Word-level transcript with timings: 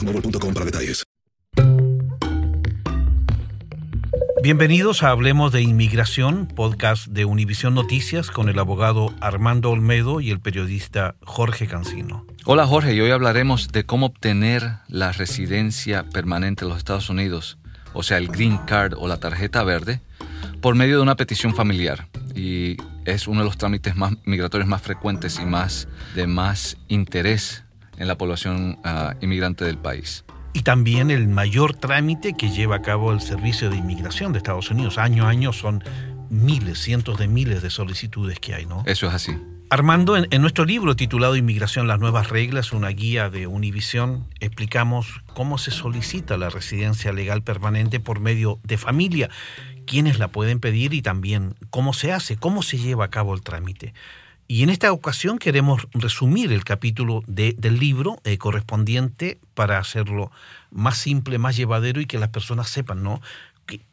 boostmobile.com 0.00 0.54
para 0.54 0.64
detalles. 0.66 1.04
Bienvenidos 4.42 5.02
a 5.02 5.10
Hablemos 5.10 5.52
de 5.52 5.60
Inmigración, 5.60 6.46
podcast 6.46 7.08
de 7.08 7.26
Univisión 7.26 7.74
Noticias 7.74 8.30
con 8.30 8.48
el 8.48 8.58
abogado 8.58 9.14
Armando 9.20 9.70
Olmedo 9.70 10.22
y 10.22 10.30
el 10.30 10.40
periodista 10.40 11.16
Jorge 11.26 11.66
Cancino. 11.66 12.24
Hola 12.46 12.66
Jorge, 12.66 12.94
y 12.94 13.00
hoy 13.00 13.10
hablaremos 13.10 13.68
de 13.68 13.84
cómo 13.84 14.06
obtener 14.06 14.76
la 14.88 15.12
residencia 15.12 16.04
permanente 16.04 16.64
en 16.64 16.70
los 16.70 16.78
Estados 16.78 17.10
Unidos, 17.10 17.58
o 17.92 18.02
sea, 18.02 18.16
el 18.16 18.28
Green 18.28 18.56
Card 18.58 18.94
o 18.96 19.08
la 19.08 19.20
tarjeta 19.20 19.62
verde, 19.62 20.00
por 20.62 20.74
medio 20.74 20.96
de 20.96 21.02
una 21.02 21.16
petición 21.16 21.54
familiar. 21.54 22.08
Y 22.34 22.78
es 23.04 23.28
uno 23.28 23.40
de 23.40 23.46
los 23.46 23.58
trámites 23.58 23.94
más 23.94 24.14
migratorios 24.24 24.68
más 24.68 24.80
frecuentes 24.80 25.38
y 25.38 25.44
más 25.44 25.86
de 26.14 26.26
más 26.26 26.78
interés 26.88 27.64
en 28.00 28.08
la 28.08 28.16
población 28.16 28.78
uh, 28.84 29.14
inmigrante 29.20 29.64
del 29.64 29.78
país. 29.78 30.24
Y 30.52 30.62
también 30.62 31.12
el 31.12 31.28
mayor 31.28 31.74
trámite 31.74 32.34
que 32.36 32.50
lleva 32.50 32.76
a 32.76 32.82
cabo 32.82 33.12
el 33.12 33.20
Servicio 33.20 33.70
de 33.70 33.76
Inmigración 33.76 34.32
de 34.32 34.38
Estados 34.38 34.70
Unidos. 34.70 34.98
Año 34.98 35.26
a 35.26 35.28
año 35.28 35.52
son 35.52 35.84
miles, 36.28 36.80
cientos 36.80 37.18
de 37.18 37.28
miles 37.28 37.62
de 37.62 37.70
solicitudes 37.70 38.40
que 38.40 38.54
hay, 38.54 38.66
¿no? 38.66 38.82
Eso 38.86 39.06
es 39.06 39.14
así. 39.14 39.38
Armando, 39.68 40.16
en, 40.16 40.26
en 40.32 40.42
nuestro 40.42 40.64
libro 40.64 40.96
titulado 40.96 41.36
Inmigración, 41.36 41.86
las 41.86 42.00
nuevas 42.00 42.30
reglas, 42.30 42.72
una 42.72 42.88
guía 42.88 43.30
de 43.30 43.46
Univisión, 43.46 44.26
explicamos 44.40 45.22
cómo 45.34 45.58
se 45.58 45.70
solicita 45.70 46.36
la 46.36 46.50
residencia 46.50 47.12
legal 47.12 47.42
permanente 47.44 48.00
por 48.00 48.18
medio 48.18 48.58
de 48.64 48.78
familia, 48.78 49.30
quiénes 49.86 50.18
la 50.18 50.28
pueden 50.28 50.58
pedir 50.58 50.94
y 50.94 51.02
también 51.02 51.54
cómo 51.70 51.92
se 51.92 52.12
hace, 52.12 52.36
cómo 52.36 52.62
se 52.62 52.78
lleva 52.78 53.04
a 53.04 53.10
cabo 53.10 53.34
el 53.34 53.42
trámite. 53.42 53.94
Y 54.50 54.64
en 54.64 54.70
esta 54.70 54.90
ocasión 54.90 55.38
queremos 55.38 55.86
resumir 55.92 56.50
el 56.50 56.64
capítulo 56.64 57.22
de, 57.28 57.54
del 57.56 57.78
libro 57.78 58.20
eh, 58.24 58.36
correspondiente 58.36 59.38
para 59.54 59.78
hacerlo 59.78 60.32
más 60.72 60.98
simple, 60.98 61.38
más 61.38 61.56
llevadero 61.56 62.00
y 62.00 62.06
que 62.06 62.18
las 62.18 62.30
personas 62.30 62.68
sepan 62.68 63.04
¿no? 63.04 63.22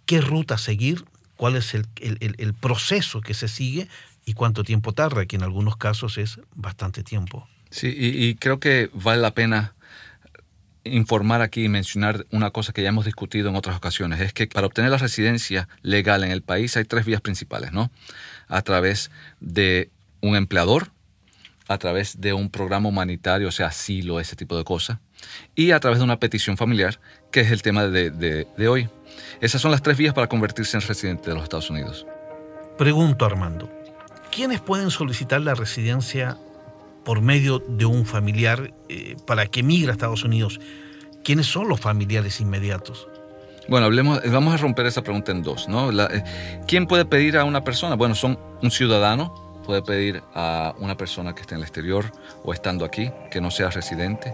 qué, 0.07 0.19
ruta 0.19 0.57
seguir, 0.57 1.05
cuál 1.35 1.57
es 1.57 1.75
el, 1.75 1.85
el, 1.99 2.53
proceso 2.55 3.21
que 3.21 3.35
se 3.35 3.47
sigue 3.47 3.87
y 4.25 4.33
cuánto 4.33 4.63
tiempo 4.63 4.93
tarda, 4.93 5.27
que 5.27 5.35
en 5.35 5.43
algunos 5.43 5.77
casos 5.77 6.17
es 6.17 6.39
bastante 6.55 7.03
tiempo. 7.03 7.47
Sí, 7.69 7.93
y 7.95 8.33
creo 8.33 8.59
que 8.59 8.89
vale 8.95 9.21
la 9.21 9.35
pena 9.35 9.75
informar 10.85 11.43
aquí 11.43 11.65
y 11.65 11.69
mencionar 11.69 12.25
una 12.31 12.49
cosa 12.49 12.73
que 12.73 12.81
ya 12.81 12.89
hemos 12.89 13.05
discutido 13.05 13.49
en 13.49 13.55
otras 13.55 13.77
ocasiones, 13.77 14.21
es 14.21 14.33
que 14.33 14.47
para 14.47 14.65
obtener 14.65 14.89
la 14.89 14.97
residencia 14.97 15.69
legal 15.83 16.23
en 16.23 16.31
el 16.31 16.41
país 16.41 16.75
hay 16.77 16.85
tres 16.85 17.05
vías 17.05 17.21
principales, 17.21 17.73
¿no? 17.73 17.91
A 18.47 18.63
través 18.63 19.11
de 19.39 19.91
un 20.27 20.35
empleador, 20.35 20.91
a 21.67 21.77
través 21.77 22.21
de 22.21 22.33
un 22.33 22.49
programa 22.49 22.87
humanitario, 22.89 23.47
o 23.47 23.51
sea, 23.51 23.67
asilo, 23.67 24.19
ese 24.19 24.35
tipo 24.35 24.57
de 24.57 24.63
cosas, 24.63 24.99
y 25.55 25.71
a 25.71 25.79
través 25.79 25.99
de 25.99 26.05
una 26.05 26.19
petición 26.19 26.57
familiar, 26.57 26.99
que 27.31 27.41
es 27.41 27.51
el 27.51 27.61
tema 27.61 27.87
de, 27.87 28.09
de, 28.11 28.47
de 28.57 28.67
hoy. 28.67 28.89
Esas 29.41 29.61
son 29.61 29.71
las 29.71 29.81
tres 29.81 29.97
vías 29.97 30.13
para 30.13 30.27
convertirse 30.27 30.77
en 30.77 30.81
residente 30.81 31.29
de 31.29 31.35
los 31.35 31.43
Estados 31.43 31.69
Unidos. 31.69 32.05
Pregunto, 32.77 33.25
Armando, 33.25 33.69
¿quiénes 34.31 34.61
pueden 34.61 34.91
solicitar 34.91 35.41
la 35.41 35.55
residencia 35.55 36.37
por 37.03 37.21
medio 37.21 37.59
de 37.59 37.85
un 37.85 38.05
familiar 38.05 38.73
eh, 38.89 39.15
para 39.25 39.47
que 39.47 39.63
migre 39.63 39.89
a 39.89 39.93
Estados 39.93 40.23
Unidos? 40.23 40.59
¿Quiénes 41.23 41.47
son 41.47 41.67
los 41.67 41.79
familiares 41.79 42.39
inmediatos? 42.39 43.07
Bueno, 43.67 43.87
hablemos, 43.87 44.21
vamos 44.31 44.53
a 44.53 44.57
romper 44.57 44.85
esa 44.85 45.01
pregunta 45.01 45.31
en 45.31 45.43
dos, 45.43 45.67
¿no? 45.67 45.91
La, 45.91 46.05
eh, 46.05 46.23
¿Quién 46.67 46.87
puede 46.87 47.03
pedir 47.03 47.37
a 47.37 47.43
una 47.43 47.63
persona? 47.63 47.95
Bueno, 47.95 48.15
son 48.15 48.39
un 48.61 48.71
ciudadano, 48.71 49.46
puede 49.67 49.83
pedir 49.83 50.23
a 50.33 50.73
una 50.79 50.97
persona 50.97 51.35
que 51.35 51.41
esté 51.41 51.53
en 51.53 51.59
el 51.59 51.63
exterior 51.63 52.11
o 52.43 52.53
estando 52.53 52.85
aquí, 52.85 53.11
que 53.29 53.41
no 53.41 53.51
sea 53.51 53.69
residente. 53.69 54.33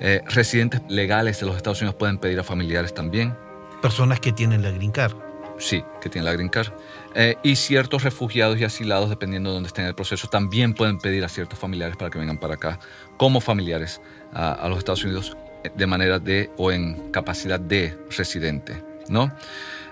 Eh, 0.00 0.20
residentes 0.26 0.82
legales 0.88 1.40
de 1.40 1.46
los 1.46 1.56
Estados 1.56 1.80
Unidos 1.80 1.94
pueden 1.94 2.18
pedir 2.18 2.38
a 2.38 2.44
familiares 2.44 2.92
también. 2.92 3.34
Personas 3.80 4.20
que 4.20 4.32
tienen 4.32 4.62
la 4.62 4.70
Green 4.70 4.90
Card. 4.90 5.14
Sí, 5.58 5.84
que 6.00 6.10
tienen 6.10 6.26
la 6.26 6.32
Green 6.32 6.48
Card. 6.48 6.72
Eh, 7.14 7.36
y 7.42 7.56
ciertos 7.56 8.02
refugiados 8.02 8.58
y 8.58 8.64
asilados, 8.64 9.08
dependiendo 9.08 9.50
de 9.50 9.54
dónde 9.54 9.68
estén 9.68 9.84
en 9.84 9.90
el 9.90 9.94
proceso, 9.94 10.28
también 10.28 10.74
pueden 10.74 10.98
pedir 10.98 11.24
a 11.24 11.28
ciertos 11.28 11.58
familiares 11.58 11.96
para 11.96 12.10
que 12.10 12.18
vengan 12.18 12.38
para 12.38 12.54
acá 12.54 12.78
como 13.16 13.40
familiares 13.40 14.00
a, 14.34 14.52
a 14.52 14.68
los 14.68 14.78
Estados 14.78 15.04
Unidos 15.04 15.36
de 15.74 15.86
manera 15.86 16.18
de 16.18 16.50
o 16.56 16.72
en 16.72 17.12
capacidad 17.12 17.60
de 17.60 17.96
residente, 18.10 18.82
¿no? 19.12 19.32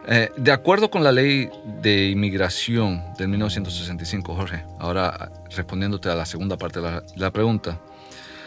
Eh, 0.09 0.31
de 0.37 0.51
acuerdo 0.51 0.91
con 0.91 1.05
la 1.05 1.13
ley 1.13 1.51
de 1.83 2.09
inmigración 2.09 3.05
del 3.19 3.29
1965, 3.29 4.35
Jorge, 4.35 4.65
ahora 4.79 5.31
respondiéndote 5.55 6.09
a 6.09 6.15
la 6.15 6.25
segunda 6.25 6.57
parte 6.57 6.81
de 6.81 6.91
la, 6.91 7.01
de 7.03 7.21
la, 7.21 7.31
pregunta, 7.31 7.79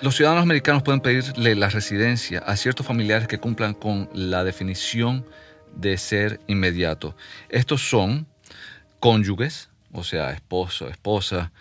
los 0.01 0.15
ciudadanos 0.15 0.41
americanos 0.43 0.83
pueden 0.83 0.99
pedirle 0.99 1.55
la 1.55 1.69
residencia 1.69 2.39
a 2.39 2.57
ciertos 2.57 2.85
familiares 2.85 3.27
que 3.27 3.37
cumplan 3.37 3.75
con 3.75 4.09
la 4.13 4.43
definición 4.43 5.25
de 5.75 5.97
ser 5.97 6.41
inmediato. 6.47 7.15
Estos 7.49 7.87
son 7.87 8.27
cónyuges, 8.99 9.69
o 9.91 10.03
sea, 10.03 10.31
esposo, 10.31 10.89
esposa, 10.89 11.51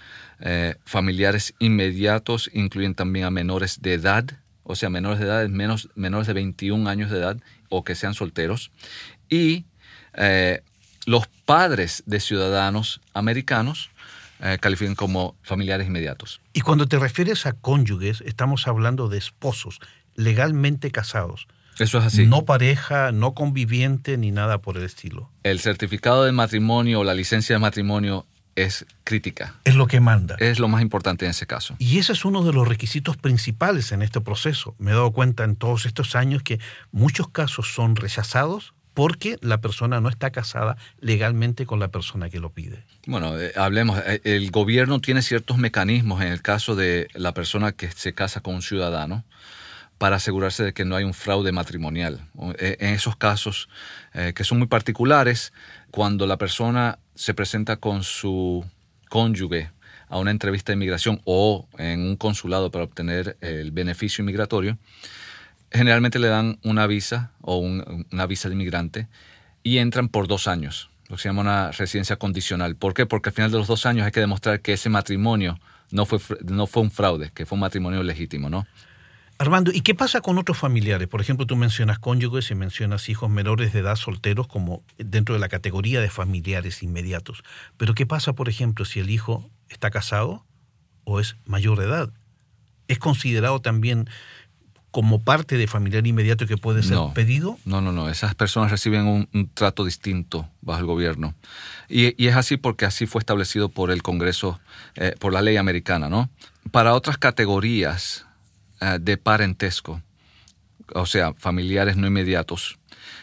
eh, 0.41 0.75
familiares 0.85 1.55
inmediatos, 1.59 2.51
incluyen 2.53 2.95
también 2.95 3.27
a 3.27 3.31
menores 3.31 3.83
de 3.83 3.95
edad, 3.95 4.25
o 4.65 4.75
sea, 4.75 4.91
menores 4.91 5.21
de 5.21 5.27
edad, 5.27 5.49
menos, 5.49 5.91
menores 5.95 6.27
de 6.27 6.33
21 6.33 6.89
años 6.89 7.11
de 7.11 7.19
edad 7.19 7.37
o 7.73 7.85
que 7.85 7.95
sean 7.95 8.15
solteros, 8.15 8.71
y 9.29 9.65
eh, 10.15 10.63
los 11.07 11.27
padres 11.47 12.03
de 12.07 12.21
ciudadanos 12.21 13.01
americanos 13.15 13.91
eh, 14.41 14.59
califican 14.61 14.95
como 14.95 15.37
familiares 15.43 15.87
inmediatos. 15.87 16.41
Y 16.53 16.61
cuando 16.61 16.87
te 16.87 16.99
refieres 16.99 17.47
a 17.47 17.53
cónyuges, 17.55 18.21
estamos 18.27 18.69
hablando 18.69 19.09
de 19.09 19.19
esposos, 19.19 19.81
legalmente 20.15 20.91
casados. 20.91 21.49
Eso 21.79 21.99
es 21.99 22.05
así. 22.05 22.27
No 22.27 22.45
pareja, 22.45 23.13
no 23.13 23.33
conviviente 23.33 24.19
ni 24.19 24.31
nada 24.31 24.59
por 24.59 24.77
el 24.77 24.85
estilo. 24.85 25.31
El 25.43 25.61
certificado 25.61 26.25
de 26.25 26.33
matrimonio 26.33 27.01
o 27.01 27.05
la 27.05 27.15
licencia 27.15 27.55
de 27.55 27.61
matrimonio 27.61 28.27
es 28.57 28.87
crítica. 29.05 29.55
Es 29.65 29.75
lo 29.75 29.87
que 29.87 30.01
manda. 30.01 30.37
Es 30.39 30.59
lo 30.59 30.69
más 30.69 30.83
importante 30.83 31.25
en 31.25 31.31
ese 31.31 31.47
caso. 31.47 31.75
Y 31.79 31.99
ese 31.99 32.13
es 32.13 32.25
uno 32.25 32.43
de 32.43 32.53
los 32.53 32.69
requisitos 32.69 33.17
principales 33.17 33.93
en 33.93 34.03
este 34.03 34.21
proceso. 34.21 34.75
Me 34.79 34.91
he 34.91 34.95
dado 34.95 35.13
cuenta 35.13 35.45
en 35.45 35.57
todos 35.57 35.87
estos 35.87 36.15
años 36.15 36.43
que 36.43 36.61
muchos 36.91 37.29
casos 37.29 37.73
son 37.73 37.97
rechazados 37.97 38.75
porque 38.95 39.39
la 39.41 39.61
persona 39.61 40.01
no 40.01 40.09
está 40.09 40.31
casada 40.31 40.77
legalmente 41.01 41.67
con 41.67 41.81
la 41.81 41.89
persona 41.89 42.29
que 42.29 42.41
lo 42.41 42.51
pide. 42.51 42.85
Bueno, 43.07 43.39
eh, 43.41 43.53
hablemos, 43.57 44.01
eh, 44.07 44.21
el 44.25 44.51
gobierno 44.51 45.01
tiene 45.01 45.23
ciertos 45.23 45.59
mecanismos 45.59 46.21
en 46.23 46.29
el 46.29 46.43
caso 46.43 46.75
de 46.77 47.09
la 47.15 47.33
persona 47.33 47.73
que 47.73 47.91
se 47.91 48.13
casa 48.13 48.41
con 48.41 48.55
un 48.57 48.63
ciudadano 48.63 49.25
para 49.99 50.17
asegurarse 50.17 50.65
de 50.65 50.73
que 50.73 50.85
no 50.85 50.97
hay 50.97 51.05
un 51.05 51.15
fraude 51.15 51.53
matrimonial. 51.53 52.29
Eh, 52.59 52.77
en 52.81 52.95
esos 52.95 53.17
casos 53.17 53.69
que 54.35 54.45
son 54.45 54.59
muy 54.59 54.67
particulares, 54.67 55.55
cuando 55.93 56.27
la 56.27 56.39
persona 56.39 56.99
se 57.15 57.35
presenta 57.35 57.77
con 57.77 58.03
su 58.03 58.65
cónyuge 59.11 59.71
a 60.09 60.19
una 60.19 60.31
entrevista 60.31 60.73
de 60.73 60.77
inmigración 60.77 61.21
o 61.25 61.69
en 61.79 62.01
un 62.01 62.17
consulado 62.17 62.71
para 62.71 62.85
obtener 62.85 63.37
el 63.43 63.71
beneficio 63.73 64.23
inmigratorio, 64.23 64.79
generalmente 65.71 66.19
le 66.19 66.29
dan 66.29 66.59
una 66.65 66.87
visa 66.87 67.33
o 67.43 67.59
una 67.59 68.27
visa 68.27 68.49
de 68.49 68.55
inmigrante 68.55 69.07
y 69.63 69.79
entran 69.79 70.09
por 70.09 70.29
dos 70.29 70.49
años, 70.49 70.91
lo 71.09 71.17
que 71.17 71.23
se 71.23 71.29
llama 71.29 71.43
una 71.43 71.73
residencia 71.73 72.17
condicional. 72.17 72.75
¿Por 72.75 72.95
qué? 72.95 73.05
Porque 73.05 73.29
al 73.29 73.35
final 73.35 73.51
de 73.51 73.59
los 73.59 73.67
dos 73.67 73.85
años 73.85 74.07
hay 74.07 74.13
que 74.13 74.21
demostrar 74.21 74.61
que 74.61 74.73
ese 74.73 74.89
matrimonio 74.89 75.61
no 75.91 76.07
fue, 76.07 76.19
no 76.43 76.67
fue 76.67 76.83
un 76.83 76.91
fraude, 76.91 77.31
que 77.35 77.45
fue 77.45 77.57
un 77.57 77.61
matrimonio 77.61 78.03
legítimo, 78.03 78.49
¿no? 78.49 78.67
Armando, 79.43 79.73
¿y 79.75 79.81
qué 79.81 79.97
pasa 79.97 80.21
con 80.21 80.39
otros 80.39 80.57
familiares? 80.57 81.09
Por 81.09 81.21
ejemplo, 81.21 81.49
tú 81.49 81.57
mencionas 81.57 81.99
cónyuges 81.99 82.53
y 82.53 82.55
mencionas 82.55 83.09
hijos 83.09 83.29
menores 83.29 83.73
de 83.73 83.81
edad 83.81 83.97
solteros 83.97 84.47
como 84.47 84.85
dentro 84.99 85.35
de 85.35 85.41
la 85.41 85.49
categoría 85.49 86.01
de 86.01 86.11
familiares 86.11 86.81
inmediatos. 86.85 87.43
Pero 87.77 87.93
¿qué 87.95 88.07
pasa, 88.07 88.35
por 88.35 88.49
ejemplo, 88.49 88.85
si 88.85 89.01
el 89.01 89.11
hijo 89.11 89.51
está 89.69 89.91
casado 89.91 90.47
o 91.03 91.19
es 91.19 91.35
mayor 91.45 91.81
de 91.81 91.87
edad? 91.87 92.11
¿Es 92.87 93.01
considerado 93.01 93.61
también 93.61 94.09
como 94.93 95.21
parte 95.21 95.57
de 95.57 95.67
familiar 95.67 96.07
inmediato 96.07 96.47
que 96.47 96.57
puede 96.57 96.85
ser 96.85 96.99
pedido? 97.13 97.59
No, 97.65 97.81
no, 97.81 97.91
no. 97.91 98.09
Esas 98.09 98.37
personas 98.37 98.71
reciben 98.71 99.29
un, 99.33 99.51
trato 99.55 99.85
distinto 99.85 100.49
bajo 100.61 100.79
el 100.79 100.87
gobierno. 100.87 101.35
Y, 101.89 102.29
es 102.29 102.37
así 102.37 102.59
porque 102.59 102.85
así 102.85 103.07
fue 103.07 103.19
establecido 103.19 103.71
por 103.71 103.91
el 103.91 104.05
Congreso, 104.05 104.61
eh, 104.95 105.17
por 105.19 105.33
la 105.33 105.43
ley 105.43 105.57
americana, 105.57 106.09
¿no? 106.09 106.31
Para 106.71 106.95
otras 106.95 107.19
categorías 107.19 108.25
eh, 108.83 108.99
de 109.01 109.17
parentesco, 109.17 110.03
o 110.93 111.07
sea, 111.07 111.35
familiares 111.35 111.97
no 111.97 112.09
inmediatos, 112.09 112.81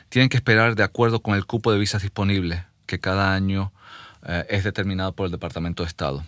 tienen 0.08 0.30
que 0.30 0.38
esperar 0.38 0.76
de 0.76 0.84
acuerdo 0.84 1.22
con 1.22 1.36
el 1.36 1.46
cupo 1.46 1.74
de 1.74 1.78
visas 1.78 2.02
disponible 2.02 2.66
que 2.86 3.00
cada 3.00 3.34
año 3.34 3.74
eh, 4.26 4.46
es 4.50 4.64
determinado 4.64 5.12
por 5.12 5.26
el 5.26 5.34
Departamento 5.34 5.84
de 5.84 5.88
Estado. 5.88 6.24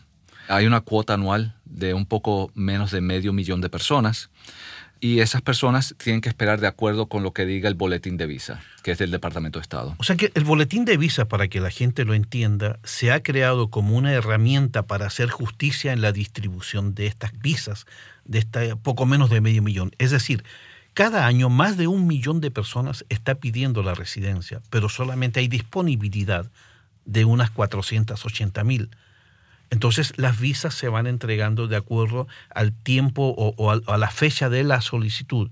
Hay 0.49 0.65
una 0.65 0.81
cuota 0.81 1.13
anual 1.13 1.55
de 1.63 1.93
un 1.93 2.05
poco 2.05 2.51
menos 2.55 2.91
de 2.91 2.99
medio 2.99 3.31
millón 3.31 3.61
de 3.61 3.69
personas 3.69 4.29
y 5.01 5.19
esas 5.19 5.41
personas 5.41 5.95
tienen 5.97 6.21
que 6.21 6.29
esperar 6.29 6.61
de 6.61 6.67
acuerdo 6.67 7.07
con 7.07 7.23
lo 7.23 7.33
que 7.33 7.47
diga 7.47 7.67
el 7.67 7.73
boletín 7.73 8.17
de 8.17 8.27
visa, 8.27 8.61
que 8.83 8.91
es 8.91 8.99
del 8.99 9.09
Departamento 9.09 9.57
de 9.57 9.63
Estado. 9.63 9.95
O 9.97 10.03
sea 10.03 10.15
que 10.15 10.31
el 10.35 10.43
boletín 10.43 10.85
de 10.85 10.95
visa, 10.95 11.27
para 11.27 11.47
que 11.47 11.59
la 11.59 11.71
gente 11.71 12.05
lo 12.05 12.13
entienda, 12.13 12.79
se 12.83 13.11
ha 13.11 13.23
creado 13.23 13.71
como 13.71 13.97
una 13.97 14.13
herramienta 14.13 14.83
para 14.83 15.07
hacer 15.07 15.29
justicia 15.29 15.91
en 15.91 16.01
la 16.01 16.11
distribución 16.11 16.93
de 16.93 17.07
estas 17.07 17.37
visas, 17.39 17.87
de 18.25 18.39
esta 18.39 18.75
poco 18.75 19.07
menos 19.07 19.31
de 19.31 19.41
medio 19.41 19.63
millón. 19.63 19.91
Es 19.97 20.11
decir, 20.11 20.43
cada 20.93 21.25
año 21.25 21.49
más 21.49 21.77
de 21.77 21.87
un 21.87 22.05
millón 22.05 22.39
de 22.39 22.51
personas 22.51 23.03
está 23.09 23.35
pidiendo 23.35 23.81
la 23.81 23.95
residencia, 23.95 24.61
pero 24.69 24.87
solamente 24.87 25.39
hay 25.39 25.47
disponibilidad 25.47 26.51
de 27.05 27.25
unas 27.25 27.49
480 27.49 28.63
mil. 28.63 28.91
Entonces 29.71 30.13
las 30.17 30.39
visas 30.39 30.75
se 30.75 30.89
van 30.89 31.07
entregando 31.07 31.67
de 31.67 31.77
acuerdo 31.77 32.27
al 32.53 32.73
tiempo 32.73 33.33
o, 33.35 33.71
a, 33.71 33.97
la 33.97 34.11
fecha 34.11 34.49
de 34.49 34.63
la 34.63 34.81
solicitud. 34.81 35.49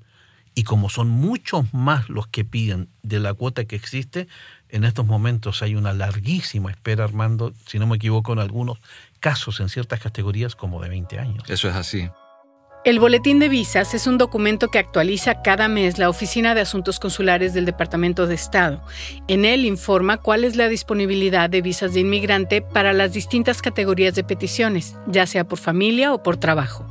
Y 0.53 0.63
como 0.63 0.89
son 0.89 1.09
muchos 1.09 1.73
más 1.73 2.09
los 2.09 2.27
que 2.27 2.43
piden 2.43 2.89
de 3.01 3.19
la 3.19 3.33
cuota 3.33 3.63
que 3.63 3.77
existe, 3.77 4.27
en 4.67 4.83
estos 4.83 5.05
momentos 5.05 5.63
hay 5.63 5.75
una 5.75 5.93
larguísima 5.93 6.69
espera, 6.69 7.05
Armando, 7.05 7.53
si 7.65 7.79
no 7.79 7.87
me 7.87 7.95
equivoco, 7.95 8.33
en 8.33 8.39
algunos 8.39 8.79
casos 9.21 9.61
en 9.61 9.69
ciertas 9.69 10.01
categorías 10.01 10.55
como 10.55 10.81
de 10.81 10.89
20 10.89 11.17
años. 11.17 11.49
Eso 11.49 11.69
es 11.69 11.75
así. 11.75 12.09
El 12.85 13.01
Boletín 13.01 13.39
de 13.39 13.49
Visas 13.49 13.93
es 13.93 14.07
un 14.07 14.17
documento 14.17 14.69
que 14.69 14.79
actualiza 14.79 15.41
cada 15.41 15.67
mes 15.67 15.97
la 15.97 16.07
Oficina 16.07 16.55
de 16.55 16.61
Asuntos 16.61 16.97
Consulares 16.97 17.53
del 17.53 17.65
Departamento 17.65 18.25
de 18.25 18.35
Estado. 18.35 18.81
En 19.27 19.43
él 19.43 19.65
informa 19.65 20.15
cuál 20.17 20.45
es 20.45 20.55
la 20.55 20.69
disponibilidad 20.69 21.49
de 21.49 21.61
visas 21.61 21.93
de 21.93 21.99
inmigrante 21.99 22.61
para 22.61 22.93
las 22.93 23.11
distintas 23.11 23.61
categorías 23.61 24.15
de 24.15 24.23
peticiones, 24.23 24.95
ya 25.07 25.27
sea 25.27 25.43
por 25.43 25.59
familia 25.59 26.13
o 26.13 26.23
por 26.23 26.37
trabajo. 26.37 26.85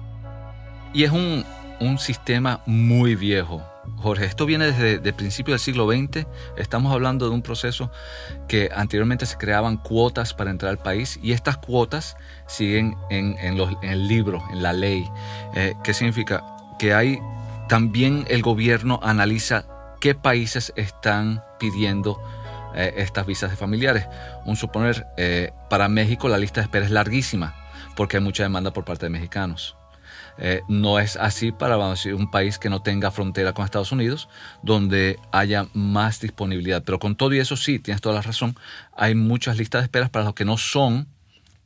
Y 0.93 1.05
es 1.05 1.11
un, 1.11 1.46
un 1.81 1.99
sistema 1.99 2.61
muy 2.67 3.14
viejo 3.14 3.62
Jorge, 3.96 4.25
esto 4.25 4.46
viene 4.46 4.67
desde 4.67 5.08
el 5.08 5.14
principio 5.14 5.52
del 5.52 5.61
siglo 5.61 5.90
XX. 5.90 6.26
Estamos 6.56 6.93
hablando 6.93 7.29
de 7.29 7.35
un 7.35 7.43
proceso 7.43 7.90
que 8.46 8.70
anteriormente 8.75 9.26
se 9.26 9.37
creaban 9.37 9.76
cuotas 9.76 10.35
para 10.35 10.50
entrar 10.50 10.70
al 10.70 10.79
país 10.79 11.19
y 11.23 11.32
estas 11.32 11.56
cuotas 11.58 12.17
siguen 12.46 12.96
en, 13.11 13.37
el 13.82 14.08
libro, 14.08 14.43
en 14.52 14.62
la 14.62 14.73
ley. 14.73 15.08
Eh, 15.55 15.75
¿Qué 15.82 15.94
significa? 15.94 16.44
Que 16.79 16.94
hay 16.94 17.19
también 17.69 18.25
el 18.29 18.43
gobierno 18.43 19.00
analiza 19.02 19.67
qué 20.00 20.14
países 20.14 20.73
están 20.76 21.43
pidiendo 21.58 22.20
eh, 22.75 22.94
estas 22.99 23.26
visas 23.26 23.50
de 23.50 23.56
familiares. 23.56 24.06
Un 24.44 24.56
suponer, 24.56 25.06
eh, 25.17 25.52
para 25.70 25.88
México 25.88 26.29
la 26.29 26.38
lista 26.38 26.61
de 26.61 26.67
espera 26.67 26.85
es 26.85 26.90
larguísima 26.90 27.55
porque 27.96 28.19
hay 28.19 28.23
mucha 28.23 28.44
demanda 28.44 28.73
por 28.73 28.85
parte 28.85 29.06
de 29.06 29.11
mexicanos. 29.11 29.77
Eh, 30.40 30.62
no 30.69 31.00
es 31.00 31.17
así 31.17 31.50
para 31.50 31.76
un 31.76 32.31
país 32.31 32.58
que 32.58 32.70
no 32.70 32.81
tenga 32.81 33.11
frontera 33.11 33.52
con 33.52 33.64
Estados 33.64 33.90
Unidos, 33.90 34.29
donde 34.62 35.19
haya 35.32 35.67
más 35.75 36.20
disponibilidad. 36.20 36.85
Pero 36.85 36.99
con 36.99 37.17
todo 37.17 37.35
y 37.35 37.40
eso 37.40 37.56
sí, 37.56 37.79
tienes 37.79 38.00
toda 38.00 38.14
la 38.14 38.23
razón, 38.23 38.56
hay 38.96 39.14
muchas 39.14 39.56
listas 39.56 39.82
de 39.82 39.85
esperas 39.85 40.11
para 40.11 40.25
los 40.25 40.35
que 40.35 40.44
no 40.44 40.56
son 40.56 41.08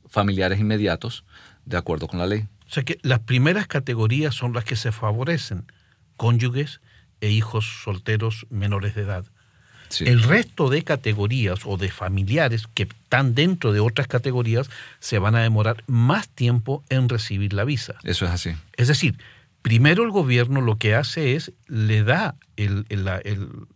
familiares 0.09 0.59
inmediatos, 0.59 1.25
de 1.67 1.77
acuerdo 1.77 2.09
con 2.09 2.19
la 2.19 2.27
ley. 2.27 2.49
O 2.67 2.71
sea 2.71 2.83
que 2.83 2.99
las 3.03 3.21
primeras 3.21 3.67
categorías 3.67 4.35
son 4.35 4.55
las 4.55 4.65
que 4.65 4.77
se 4.77 4.93
favorecen, 4.93 5.71
cónyuges 6.17 6.81
e 7.21 7.31
hijos 7.31 7.83
solteros 7.85 8.47
menores 8.49 8.95
de 8.95 9.02
edad. 9.02 9.26
El 10.00 10.22
resto 10.22 10.68
de 10.68 10.82
categorías 10.82 11.61
o 11.64 11.76
de 11.76 11.90
familiares 11.90 12.66
que 12.75 12.84
están 12.84 13.34
dentro 13.34 13.72
de 13.72 13.80
otras 13.80 14.08
categorías 14.08 14.70
se 15.00 15.18
van 15.18 15.34
a 15.34 15.42
demorar 15.42 15.84
más 15.87 16.28
tiempo 16.28 16.82
en 16.88 17.08
recibir 17.08 17.52
la 17.52 17.64
visa. 17.64 17.94
Eso 18.02 18.25
es 18.25 18.30
así. 18.30 18.50
Es 18.76 18.88
decir, 18.88 19.16
primero 19.62 20.02
el 20.02 20.11
gobierno 20.11 20.61
lo 20.61 20.76
que 20.76 20.94
hace 20.94 21.34
es 21.34 21.52
le 21.66 22.02
da, 22.02 22.34
el, 22.56 22.87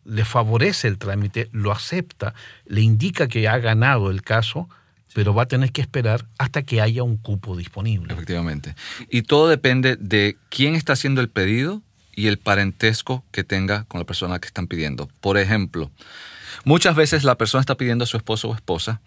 le 0.05 0.25
favorece 0.25 0.89
el 0.89 0.99
trámite, 0.99 1.49
lo 1.53 1.73
acepta, 1.73 2.35
le 2.67 2.81
indica 2.81 3.29
que 3.29 3.49
ha 3.49 3.59
ganado 3.59 4.11
el 4.11 4.23
caso, 4.23 4.69
pero 5.15 5.33
va 5.33 5.45
a 5.45 5.49
tener 5.49 5.73
que 5.73 5.81
esperar 5.81 6.27
hasta 6.39 6.63
que 6.63 6.81
haya 6.81 7.03
un 7.03 7.17
cupo 7.17 7.57
disponible. 7.57 8.13
Efectivamente. 8.13 8.75
Y 9.09 9.23
todo 9.23 9.49
depende 9.49 9.97
de 9.97 10.37
quién 10.51 10.75
está 10.75 10.93
haciendo 10.93 11.21
el 11.21 11.31
pedido 11.31 11.83
y 12.17 12.27
el 12.27 12.39
parentesco 12.39 13.25
que 13.31 13.45
tenga 13.45 13.85
con 13.85 14.01
la 14.01 14.07
persona 14.07 14.41
que 14.41 14.49
están 14.49 14.67
pidiendo. 14.67 15.09
Por 15.21 15.39
ejemplo, 15.39 15.93
muchas 16.65 16.97
veces 16.97 17.23
la 17.23 17.37
persona 17.37 17.61
está 17.61 17.77
pidiendo 17.77 18.03
a 18.03 18.07
su 18.09 18.17
esposo 18.17 18.49
o 18.49 18.55
esposa 18.55 19.01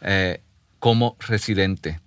eh, 0.00 0.40
como 0.80 1.16
residente. 1.20 2.00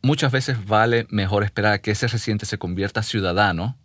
Muchas 0.00 0.32
veces 0.32 0.64
vale 0.66 1.06
mejor 1.10 1.44
esperar 1.44 1.74
a 1.74 1.78
que 1.80 1.90
ese 1.90 2.06
residente 2.06 2.46
se 2.46 2.56
convierta 2.56 3.02
ciudadano 3.02 3.76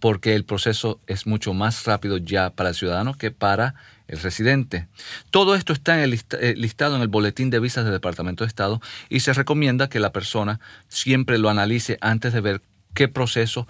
porque 0.00 0.34
el 0.34 0.44
proceso 0.44 1.00
es 1.06 1.26
mucho 1.26 1.54
más 1.54 1.84
rápido 1.84 2.16
ya 2.16 2.50
para 2.50 2.70
el 2.70 2.74
ciudadano 2.74 3.14
que 3.14 3.30
para 3.30 3.74
el 4.08 4.20
residente. 4.20 4.88
Todo 5.30 5.54
esto 5.54 5.72
está 5.72 5.94
en 5.94 6.00
el 6.04 6.20
eh, 6.40 6.54
listado 6.56 6.96
en 6.96 7.02
el 7.02 7.08
boletín 7.08 7.50
de 7.50 7.60
visas 7.60 7.84
del 7.84 7.92
Departamento 7.92 8.44
de 8.44 8.48
Estado 8.48 8.80
y 9.08 9.20
se 9.20 9.32
recomienda 9.32 9.88
que 9.88 10.00
la 10.00 10.12
persona 10.12 10.60
siempre 10.88 11.38
lo 11.38 11.50
analice 11.50 11.98
antes 12.00 12.32
de 12.32 12.40
ver 12.40 12.62
qué 12.94 13.08
proceso 13.08 13.66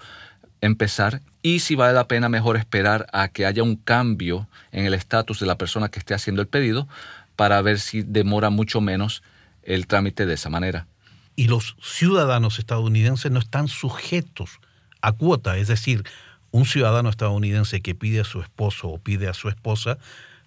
empezar 0.65 1.21
y 1.41 1.59
si 1.59 1.75
vale 1.75 1.93
la 1.93 2.07
pena 2.07 2.29
mejor 2.29 2.57
esperar 2.57 3.07
a 3.13 3.27
que 3.27 3.45
haya 3.45 3.63
un 3.63 3.75
cambio 3.75 4.47
en 4.71 4.85
el 4.85 4.93
estatus 4.93 5.39
de 5.39 5.45
la 5.45 5.57
persona 5.57 5.89
que 5.89 5.99
esté 5.99 6.13
haciendo 6.13 6.41
el 6.41 6.47
pedido 6.47 6.87
para 7.35 7.61
ver 7.61 7.79
si 7.79 8.01
demora 8.01 8.49
mucho 8.49 8.81
menos 8.81 9.23
el 9.63 9.87
trámite 9.87 10.25
de 10.25 10.33
esa 10.33 10.49
manera. 10.49 10.87
Y 11.35 11.47
los 11.47 11.75
ciudadanos 11.81 12.59
estadounidenses 12.59 13.31
no 13.31 13.39
están 13.39 13.67
sujetos 13.67 14.59
a 15.01 15.11
cuota, 15.11 15.57
es 15.57 15.67
decir, 15.67 16.03
un 16.51 16.65
ciudadano 16.65 17.09
estadounidense 17.09 17.81
que 17.81 17.95
pide 17.95 18.21
a 18.21 18.23
su 18.23 18.41
esposo 18.41 18.87
o 18.87 18.97
pide 18.97 19.27
a 19.27 19.33
su 19.33 19.49
esposa, 19.49 19.97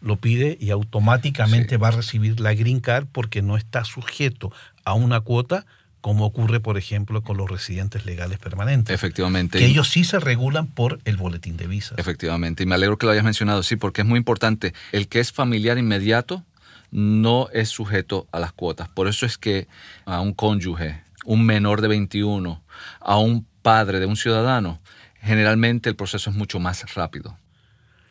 lo 0.01 0.17
pide 0.17 0.57
y 0.61 0.71
automáticamente 0.71 1.77
va 1.77 1.89
a 1.89 1.93
recibir 1.93 2.41
la 2.41 2.55
green 2.55 2.81
card 2.81 3.07
porque 3.11 3.43
no 3.43 3.57
está 3.57 3.85
sujeto 3.85 4.53
a 4.85 4.95
una 4.95 5.21
cuota 5.21 5.67
como 6.01 6.25
ocurre, 6.27 6.61
por 6.61 6.79
ejemplo, 6.79 7.23
con 7.23 7.37
los 7.37 7.51
residentes 7.51 8.07
legales 8.07 8.39
permanentes. 8.39 8.95
Efectivamente. 8.95 9.59
Que 9.59 9.67
ellos 9.67 9.89
sí 9.89 10.05
se 10.05 10.21
regulan 10.21 10.67
por 10.67 11.01
el 11.05 11.17
boletín 11.17 11.57
de 11.57 11.67
visas. 11.67 11.99
Efectivamente. 11.99 12.63
Y 12.63 12.67
me 12.67 12.75
alegro 12.75 12.99
que 12.99 13.07
lo 13.07 13.13
hayas 13.13 13.25
mencionado, 13.25 13.63
sí, 13.63 13.77
porque 13.77 14.03
es 14.03 14.07
muy 14.07 14.19
importante. 14.19 14.75
El 14.93 15.09
que 15.09 15.21
es 15.21 15.33
familiar 15.33 15.79
inmediato 15.79 16.45
no 16.91 17.49
es 17.53 17.69
sujeto 17.69 18.27
a 18.33 18.39
las 18.39 18.53
cuotas. 18.53 18.89
Por 18.89 19.09
eso 19.09 19.27
es 19.27 19.39
que 19.39 19.67
a 20.05 20.21
un 20.21 20.35
cónyuge, 20.35 21.03
un 21.25 21.45
menor 21.45 21.81
de 21.81 21.89
21, 21.89 22.63
a 23.01 23.19
un 23.19 23.47
padre 23.63 24.01
de 24.01 24.07
un 24.07 24.17
ciudadano, 24.17 24.81
generalmente 25.21 25.89
el 25.89 25.97
proceso 25.97 26.31
es 26.31 26.37
mucho 26.37 26.61
más 26.61 26.95
rápido. 26.95 27.37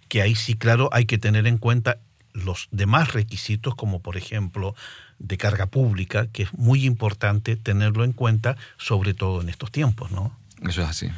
Que 0.08 0.22
ahí 0.22 0.36
sí, 0.36 0.56
claro, 0.56 0.90
hay 0.92 1.06
que 1.06 1.18
tener 1.18 1.48
en 1.48 1.58
cuenta 1.58 2.00
los 2.34 2.68
demás 2.72 3.14
requisitos, 3.14 3.76
como 3.76 4.02
por 4.02 4.18
ejemplo 4.18 4.76
de 5.20 5.38
carga 5.38 5.66
pública, 5.66 6.28
que 6.28 6.44
es 6.44 6.54
muy 6.54 6.86
importante 6.86 7.56
tenerlo 7.56 8.04
en 8.04 8.14
cuenta, 8.14 8.58
sobre 8.78 9.14
todo 9.14 9.42
en 9.42 9.50
estos 9.50 9.72
tiempos, 9.72 10.12
¿no? 10.12 10.38
Eso 10.68 10.82
es 10.82 10.88
así. 10.88 11.10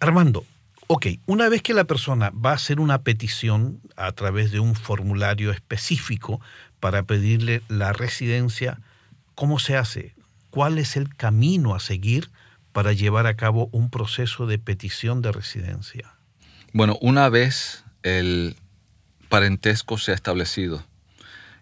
Armando, 0.00 0.44
ok, 0.86 1.06
una 1.26 1.48
vez 1.48 1.62
que 1.62 1.74
la 1.74 1.84
persona 1.84 2.30
va 2.30 2.50
a 2.50 2.54
hacer 2.54 2.80
una 2.80 3.02
petición 3.02 3.80
a 3.96 4.12
través 4.12 4.50
de 4.50 4.60
un 4.60 4.74
formulario 4.74 5.52
específico 5.52 6.40
para 6.80 7.04
pedirle 7.04 7.62
la 7.68 7.92
residencia, 7.92 8.80
¿cómo 9.34 9.58
se 9.58 9.76
hace? 9.76 10.14
¿Cuál 10.50 10.78
es 10.78 10.96
el 10.96 11.14
camino 11.14 11.74
a 11.74 11.80
seguir 11.80 12.30
para 12.72 12.92
llevar 12.92 13.26
a 13.26 13.36
cabo 13.36 13.68
un 13.72 13.90
proceso 13.90 14.46
de 14.46 14.58
petición 14.58 15.22
de 15.22 15.32
residencia? 15.32 16.14
Bueno, 16.72 16.98
una 17.00 17.28
vez 17.28 17.84
el 18.02 18.56
parentesco 19.28 19.98
se 19.98 20.12
ha 20.12 20.14
establecido, 20.14 20.84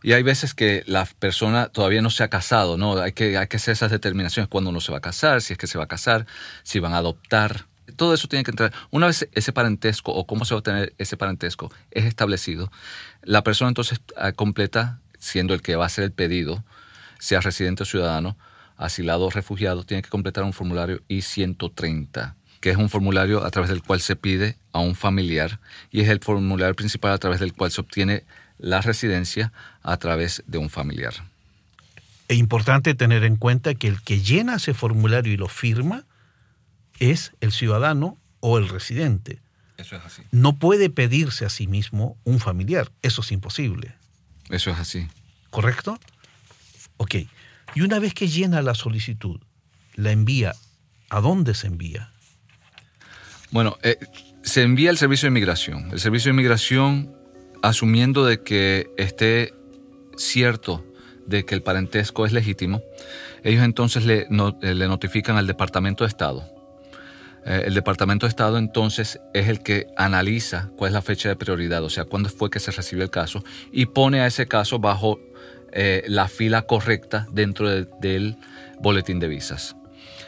y 0.03 0.13
hay 0.13 0.23
veces 0.23 0.55
que 0.55 0.85
la 0.87 1.07
persona 1.07 1.69
todavía 1.69 2.03
no 2.03 2.11
se 2.11 2.23
ha 2.23 2.29
casado, 2.29 2.77
¿no? 2.77 2.99
Hay 2.99 3.13
que, 3.13 3.37
hay 3.37 3.47
que 3.49 3.57
hacer 3.57 3.73
esas 3.73 3.91
determinaciones 3.91 4.49
cuando 4.49 4.71
uno 4.71 4.81
se 4.81 4.93
va 4.93 4.99
a 4.99 5.03
casar, 5.03 5.43
si 5.43 5.53
es 5.53 5.59
que 5.59 5.67
se 5.67 5.79
va 5.79 5.85
a 5.85 5.89
casar, 5.89 6.27
si 6.63 6.79
van 6.79 6.95
a 6.95 6.99
adoptar. 6.99 7.67
Todo 7.97 8.15
eso 8.15 8.29
tiene 8.29 8.45
que 8.45 8.51
entrar. 8.51 8.73
Una 8.91 9.07
vez 9.07 9.29
ese 9.33 9.53
parentesco 9.53 10.13
o 10.13 10.27
cómo 10.27 10.45
se 10.45 10.55
va 10.55 10.59
a 10.59 10.61
obtener 10.61 10.95
ese 10.99 11.17
parentesco 11.17 11.73
es 11.91 12.05
establecido, 12.05 12.71
la 13.23 13.43
persona 13.43 13.69
entonces 13.69 14.01
ah, 14.17 14.33
completa, 14.33 15.01
siendo 15.19 15.55
el 15.55 15.63
que 15.63 15.75
va 15.75 15.85
a 15.85 15.87
hacer 15.87 16.05
el 16.05 16.13
pedido, 16.13 16.65
sea 17.19 17.41
residente 17.41 17.83
o 17.83 17.87
ciudadano, 17.87 18.37
asilado 18.77 19.27
o 19.27 19.31
refugiado, 19.31 19.85
tiene 19.85 20.03
que 20.03 20.11
completar 20.11 20.45
un 20.45 20.53
formulario 20.53 21.03
I-130 21.09 22.35
que 22.61 22.71
es 22.71 22.77
un 22.77 22.89
formulario 22.89 23.45
a 23.45 23.51
través 23.51 23.71
del 23.71 23.83
cual 23.83 24.01
se 24.01 24.17
pide 24.17 24.57
a 24.73 24.81
un 24.81 24.95
familiar 24.95 25.61
y 25.91 26.01
es 26.01 26.09
el 26.09 26.21
formulario 26.21 26.75
principal 26.75 27.13
a 27.13 27.19
través 27.19 27.41
del 27.41 27.53
cual 27.53 27.71
se 27.71 27.81
obtiene 27.81 28.25
la 28.59 28.81
residencia 28.81 29.53
a 29.89 29.97
través 29.97 30.43
de 30.47 30.59
un 30.59 30.69
familiar. 30.69 31.15
Es 32.29 32.37
importante 32.37 32.95
tener 32.95 33.25
en 33.25 33.37
cuenta 33.37 33.75
que 33.75 33.89
el 33.89 34.03
que 34.03 34.21
llena 34.21 34.57
ese 34.57 34.75
formulario 34.75 35.33
y 35.33 35.39
lo 35.39 35.49
firma 35.49 36.05
es 36.99 37.33
el 37.41 37.53
ciudadano 37.53 38.19
o 38.41 38.59
el 38.59 38.69
residente. 38.69 39.39
Eso 39.79 39.97
es 39.97 40.05
así. 40.05 40.23
No 40.31 40.57
puede 40.57 40.91
pedirse 40.91 41.47
a 41.47 41.49
sí 41.49 41.67
mismo 41.67 42.19
un 42.25 42.39
familiar. 42.39 42.91
Eso 43.01 43.23
es 43.23 43.33
imposible. 43.33 43.95
Eso 44.51 44.71
es 44.71 44.79
así. 44.79 45.09
¿Correcto? 45.49 45.99
Ok. 46.99 47.15
Y 47.75 47.81
una 47.81 47.99
vez 47.99 48.13
que 48.13 48.29
llena 48.29 48.61
la 48.61 48.75
solicitud, 48.75 49.41
la 49.95 50.13
envía, 50.13 50.55
¿a 51.09 51.21
dónde 51.21 51.55
se 51.55 51.67
envía? 51.67 52.13
Bueno, 53.51 53.79
eh, 53.83 53.97
se 54.43 54.63
envía 54.63 54.91
al 54.91 54.99
Servicio 54.99 55.27
de 55.27 55.31
Inmigración. 55.31 55.91
El 55.93 56.01
Servicio 56.01 56.29
de 56.29 56.35
Inmigración 56.35 57.17
asumiendo 57.63 58.27
de 58.27 58.43
que 58.43 58.91
esté 58.99 59.55
cierto 60.19 60.85
de 61.27 61.45
que 61.45 61.55
el 61.55 61.63
parentesco 61.63 62.27
es 62.27 62.33
legítimo, 62.33 62.83
ellos 63.43 63.63
entonces 63.63 64.05
le, 64.05 64.27
eh, 64.63 64.75
le 64.75 64.89
notifican 64.89 65.37
al 65.37 65.47
Departamento 65.47 66.05
de 66.05 66.09
Estado. 66.09 66.45
Eh, 67.45 67.65
el 67.67 67.75
Departamento 67.75 68.27
de 68.27 68.31
Estado 68.31 68.59
entonces 68.59 69.21
es 69.35 69.49
el 69.49 69.63
que 69.63 69.87
analiza 69.97 70.71
cuál 70.77 70.89
es 70.89 70.95
la 70.95 71.03
fecha 71.03 71.29
de 71.29 71.37
prioridad, 71.37 71.85
o 71.85 71.91
sea, 71.91 72.05
cuándo 72.05 72.29
fue 72.29 72.51
que 72.51 72.61
se 72.61 72.71
recibió 72.71 73.05
el 73.05 73.11
caso, 73.11 73.45
y 73.73 73.87
pone 73.87 74.21
a 74.21 74.27
ese 74.27 74.47
caso 74.49 74.79
bajo 74.79 75.21
eh, 75.73 76.03
la 76.07 76.29
fila 76.29 76.63
correcta 76.63 77.27
dentro 77.31 77.69
del 77.69 78.37
boletín 78.81 79.21
de 79.21 79.29
visas. 79.29 79.77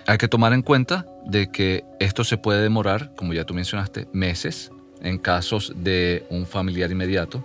Hay 0.06 0.18
que 0.18 0.28
tomar 0.28 0.52
en 0.52 0.62
cuenta 0.62 1.06
de 1.26 1.50
que 1.50 1.84
esto 1.98 2.24
se 2.24 2.36
puede 2.36 2.62
demorar, 2.62 3.14
como 3.16 3.32
ya 3.32 3.44
tú 3.44 3.54
mencionaste, 3.54 4.08
meses, 4.12 4.70
en 5.02 5.18
casos 5.18 5.72
de 5.76 6.26
un 6.28 6.46
familiar 6.46 6.90
inmediato 6.90 7.44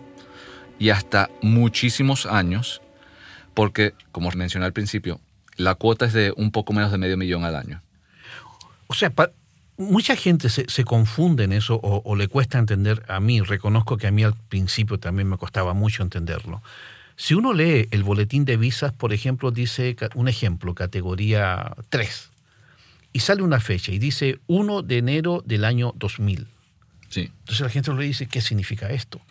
y 0.80 0.90
hasta 0.90 1.30
muchísimos 1.42 2.26
años, 2.26 2.82
porque, 3.54 3.94
como 4.12 4.30
mencioné 4.32 4.66
al 4.66 4.74
principio, 4.74 5.20
la 5.56 5.76
cuota 5.76 6.06
es 6.06 6.14
de 6.14 6.34
un 6.36 6.52
poco 6.52 6.74
menos 6.74 6.92
de 6.92 6.98
medio 6.98 7.18
millón 7.18 7.46
al 7.46 7.56
año. 7.56 7.82
O 8.88 8.94
sea, 8.94 9.12
mucha 9.78 10.16
gente 10.16 10.50
se, 10.50 10.84
confunde 10.84 11.46
en 11.46 11.54
eso 11.54 11.76
o, 11.76 12.02
o, 12.04 12.16
le 12.16 12.28
cuesta 12.28 12.60
entender. 12.60 13.04
A 13.08 13.20
mí, 13.20 13.42
reconozco 13.42 13.98
que 13.98 14.08
a 14.08 14.12
mí 14.12 14.24
al 14.24 14.36
principio 14.36 15.00
también 15.00 15.30
me 15.30 15.38
costaba 15.38 15.74
mucho 15.74 16.04
entenderlo. 16.04 16.62
Si 17.18 17.34
uno 17.34 17.54
lee 17.54 17.88
el 17.92 18.04
boletín 18.04 18.44
de 18.44 18.58
visas, 18.58 18.92
por 18.92 19.14
ejemplo, 19.14 19.52
dice 19.52 19.96
un 20.16 20.28
ejemplo, 20.28 20.76
categoría 20.76 21.74
3, 21.90 22.30
y 23.14 23.20
sale 23.22 23.42
una 23.42 23.62
fecha 23.62 23.94
y 23.94 24.00
dice 24.00 24.40
1 24.48 24.82
de 24.82 24.98
enero 24.98 25.42
del 25.46 25.64
año 25.64 25.94
2000. 25.96 26.48
Entonces 27.24 27.62
la 27.62 27.70
gente 27.70 27.94
le 27.94 28.04
dice, 28.04 28.28
¿qué 28.28 28.42
significa 28.42 28.90
esto? 28.90 29.22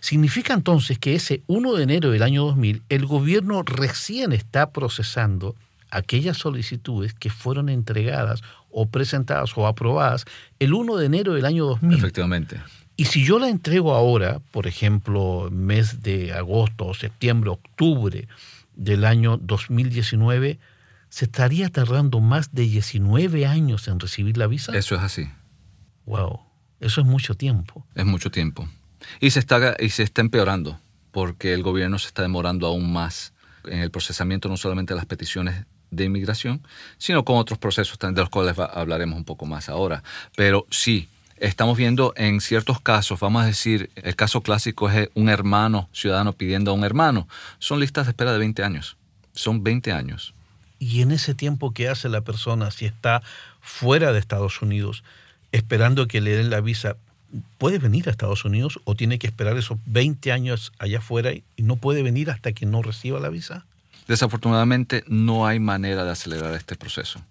Significa 0.00 0.54
entonces 0.54 0.98
que 0.98 1.14
ese 1.14 1.42
1 1.46 1.74
de 1.74 1.82
enero 1.82 2.10
del 2.10 2.22
año 2.22 2.44
2000 2.44 2.82
el 2.88 3.06
gobierno 3.06 3.62
recién 3.62 4.32
está 4.32 4.70
procesando 4.70 5.56
aquellas 5.90 6.36
solicitudes 6.36 7.14
que 7.14 7.30
fueron 7.30 7.68
entregadas 7.68 8.42
o 8.70 8.86
presentadas 8.86 9.56
o 9.56 9.66
aprobadas 9.66 10.24
el 10.58 10.74
1 10.74 10.96
de 10.96 11.06
enero 11.06 11.34
del 11.34 11.44
año 11.44 11.64
2000. 11.64 11.98
Efectivamente. 11.98 12.60
Y 12.96 13.06
si 13.06 13.24
yo 13.24 13.38
la 13.38 13.48
entrego 13.48 13.94
ahora, 13.94 14.40
por 14.50 14.66
ejemplo, 14.66 15.48
mes 15.52 16.02
de 16.02 16.32
agosto, 16.32 16.92
septiembre, 16.94 17.50
octubre 17.50 18.26
del 18.74 19.04
año 19.04 19.36
2019, 19.38 20.58
¿se 21.08 21.24
estaría 21.24 21.68
tardando 21.70 22.20
más 22.20 22.52
de 22.52 22.62
19 22.62 23.46
años 23.46 23.86
en 23.88 24.00
recibir 24.00 24.36
la 24.36 24.48
visa? 24.48 24.76
Eso 24.76 24.96
es 24.96 25.02
así. 25.02 25.28
Wow. 26.06 26.47
Eso 26.80 27.00
es 27.00 27.06
mucho 27.06 27.34
tiempo. 27.34 27.84
Es 27.94 28.06
mucho 28.06 28.30
tiempo. 28.30 28.68
Y 29.20 29.30
se 29.30 29.40
está, 29.40 29.76
y 29.78 29.90
se 29.90 30.02
está 30.02 30.20
empeorando 30.20 30.78
porque 31.10 31.52
el 31.52 31.62
gobierno 31.62 31.98
se 31.98 32.08
está 32.08 32.22
demorando 32.22 32.66
aún 32.66 32.92
más 32.92 33.32
en 33.64 33.80
el 33.80 33.90
procesamiento 33.90 34.48
no 34.48 34.56
solamente 34.56 34.94
de 34.94 34.98
las 34.98 35.06
peticiones 35.06 35.64
de 35.90 36.04
inmigración, 36.04 36.62
sino 36.98 37.24
con 37.24 37.36
otros 37.38 37.58
procesos 37.58 37.98
de 37.98 38.12
los 38.12 38.28
cuales 38.28 38.58
hablaremos 38.58 39.16
un 39.16 39.24
poco 39.24 39.46
más 39.46 39.68
ahora. 39.68 40.02
Pero 40.36 40.66
sí, 40.70 41.08
estamos 41.38 41.76
viendo 41.76 42.12
en 42.16 42.40
ciertos 42.40 42.80
casos, 42.80 43.20
vamos 43.20 43.42
a 43.42 43.46
decir, 43.46 43.90
el 43.96 44.16
caso 44.16 44.42
clásico 44.42 44.90
es 44.90 45.08
un 45.14 45.28
hermano 45.28 45.88
ciudadano 45.92 46.32
pidiendo 46.34 46.70
a 46.70 46.74
un 46.74 46.84
hermano. 46.84 47.28
Son 47.58 47.80
listas 47.80 48.06
de 48.06 48.10
espera 48.10 48.32
de 48.32 48.38
20 48.38 48.62
años. 48.62 48.96
Son 49.32 49.62
20 49.62 49.92
años. 49.92 50.34
Y 50.78 51.02
en 51.02 51.10
ese 51.10 51.34
tiempo 51.34 51.72
que 51.72 51.88
hace 51.88 52.08
la 52.08 52.20
persona, 52.20 52.70
si 52.70 52.84
está 52.84 53.22
fuera 53.60 54.12
de 54.12 54.18
Estados 54.18 54.62
Unidos, 54.62 55.02
esperando 55.52 56.06
que 56.08 56.20
le 56.20 56.36
den 56.36 56.50
la 56.50 56.60
visa, 56.60 56.96
puede 57.58 57.78
venir 57.78 58.08
a 58.08 58.10
Estados 58.10 58.44
Unidos 58.44 58.80
o 58.84 58.94
tiene 58.94 59.18
que 59.18 59.26
esperar 59.26 59.56
esos 59.56 59.78
20 59.86 60.32
años 60.32 60.72
allá 60.78 60.98
afuera 60.98 61.32
y 61.32 61.44
no 61.58 61.76
puede 61.76 62.02
venir 62.02 62.30
hasta 62.30 62.52
que 62.52 62.66
no 62.66 62.82
reciba 62.82 63.20
la 63.20 63.28
visa? 63.28 63.66
Desafortunadamente 64.06 65.04
no 65.06 65.46
hay 65.46 65.60
manera 65.60 66.04
de 66.04 66.10
acelerar 66.12 66.54
este 66.54 66.76
proceso. 66.76 67.22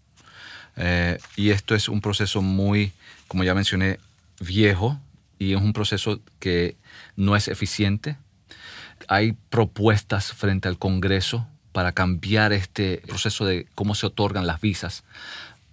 Eh, 0.75 1.17
y 1.35 1.49
esto 1.49 1.73
es 1.73 1.89
un 1.89 2.01
proceso 2.01 2.41
muy, 2.41 2.91
como 3.27 3.43
ya 3.43 3.55
mencioné, 3.55 3.99
viejo 4.39 4.99
y 5.39 5.53
es 5.53 5.61
un 5.61 5.73
proceso 5.73 6.19
que 6.39 6.75
no 7.15 7.35
es 7.35 7.47
eficiente. 7.47 8.17
Hay 9.07 9.35
propuestas 9.49 10.33
frente 10.33 10.67
al 10.67 10.77
Congreso 10.77 11.47
para 11.71 11.91
cambiar 11.91 12.53
este 12.53 13.01
proceso 13.07 13.45
de 13.45 13.67
cómo 13.75 13.95
se 13.95 14.05
otorgan 14.07 14.47
las 14.47 14.61
visas, 14.61 15.03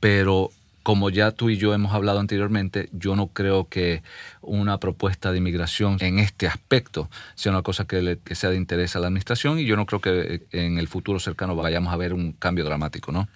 pero 0.01 0.51
como 0.85 1.09
ya 1.09 1.33
tú 1.33 1.49
y 1.49 1.57
yo 1.57 1.73
hemos 1.73 1.95
hablado 1.95 2.21
anteriormente, 2.21 2.91
yo 2.93 3.17
no 3.17 3.29
creo 3.29 3.71
que 3.71 4.03
una 4.43 4.79
propuesta 4.79 5.33
de 5.33 5.39
inmigración 5.39 5.97
en 6.01 6.19
este 6.19 6.47
aspecto 6.47 7.09
sea 7.35 7.53
una 7.53 7.63
cosa 7.63 7.87
que, 7.87 8.19
sea 8.33 8.51
de 8.51 8.57
interés 8.57 8.95
a 8.95 9.01
la 9.01 9.07
administración 9.07 9.59
y 9.59 9.65
yo 9.65 9.77
no 9.77 9.87
creo 9.87 10.03
que 10.03 10.43
en 10.53 10.79
el 10.79 10.87
futuro 10.87 11.19
cercano 11.19 11.57
vayamos 11.57 11.91
a 11.93 11.97
ver 11.97 12.13
un 12.13 12.33
cambio 12.33 12.67
dramático, 12.67 13.13
¿no? 13.13 13.29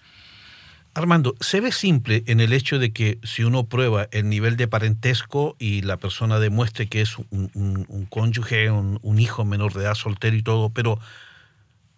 Armando, 0.92 1.36
se 1.40 1.60
ve 1.60 1.72
simple 1.72 2.22
en 2.26 2.40
el 2.40 2.52
hecho 2.52 2.78
de 2.78 2.92
que 2.92 3.18
si 3.22 3.44
uno 3.44 3.64
prueba 3.64 4.08
el 4.10 4.28
nivel 4.28 4.58
de 4.58 4.68
parentesco 4.68 5.56
y 5.58 5.80
la 5.80 5.96
persona 5.96 6.40
demuestre 6.40 6.86
que 6.88 7.00
es 7.00 7.16
un, 7.30 8.06
cónyuge, 8.10 8.70
un, 8.70 9.18
hijo 9.18 9.46
menor 9.46 9.72
de 9.72 9.84
edad, 9.84 9.94
soltero 9.94 10.36
y 10.36 10.42
todo, 10.42 10.68
pero 10.68 10.98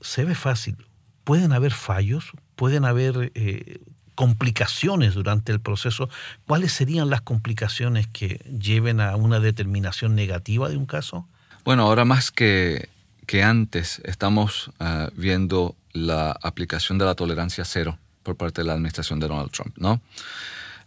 se 0.00 0.24
ve 0.24 0.36
fácil. 0.36 0.76
Pueden 1.24 1.52
haber 1.52 1.72
fallos, 1.72 2.30
pueden 2.54 2.84
haber 2.84 3.32
eh, 3.34 3.80
complicaciones 4.14 5.14
durante 5.14 5.52
el 5.52 5.60
proceso, 5.60 6.08
¿cuáles 6.46 6.72
serían 6.72 7.10
las 7.10 7.20
complicaciones 7.20 8.06
que 8.06 8.40
lleven 8.58 9.00
a 9.00 9.16
una 9.16 9.40
determinación 9.40 10.14
negativa 10.14 10.68
de 10.68 10.76
un 10.76 10.86
caso? 10.86 11.26
Bueno, 11.64 11.84
ahora 11.84 12.04
más 12.04 12.30
que, 12.30 12.88
que 13.26 13.42
antes 13.42 14.00
estamos 14.04 14.70
ah, 14.80 15.10
viendo 15.14 15.76
la 15.92 16.32
aplicación 16.42 16.98
de 16.98 17.04
la 17.04 17.14
tolerancia 17.14 17.64
cero 17.64 17.98
por 18.22 18.36
parte 18.36 18.62
de 18.62 18.66
la 18.66 18.74
administración 18.74 19.20
de 19.20 19.28
Donald 19.28 19.50
Trump, 19.50 19.76
¿no? 19.76 20.00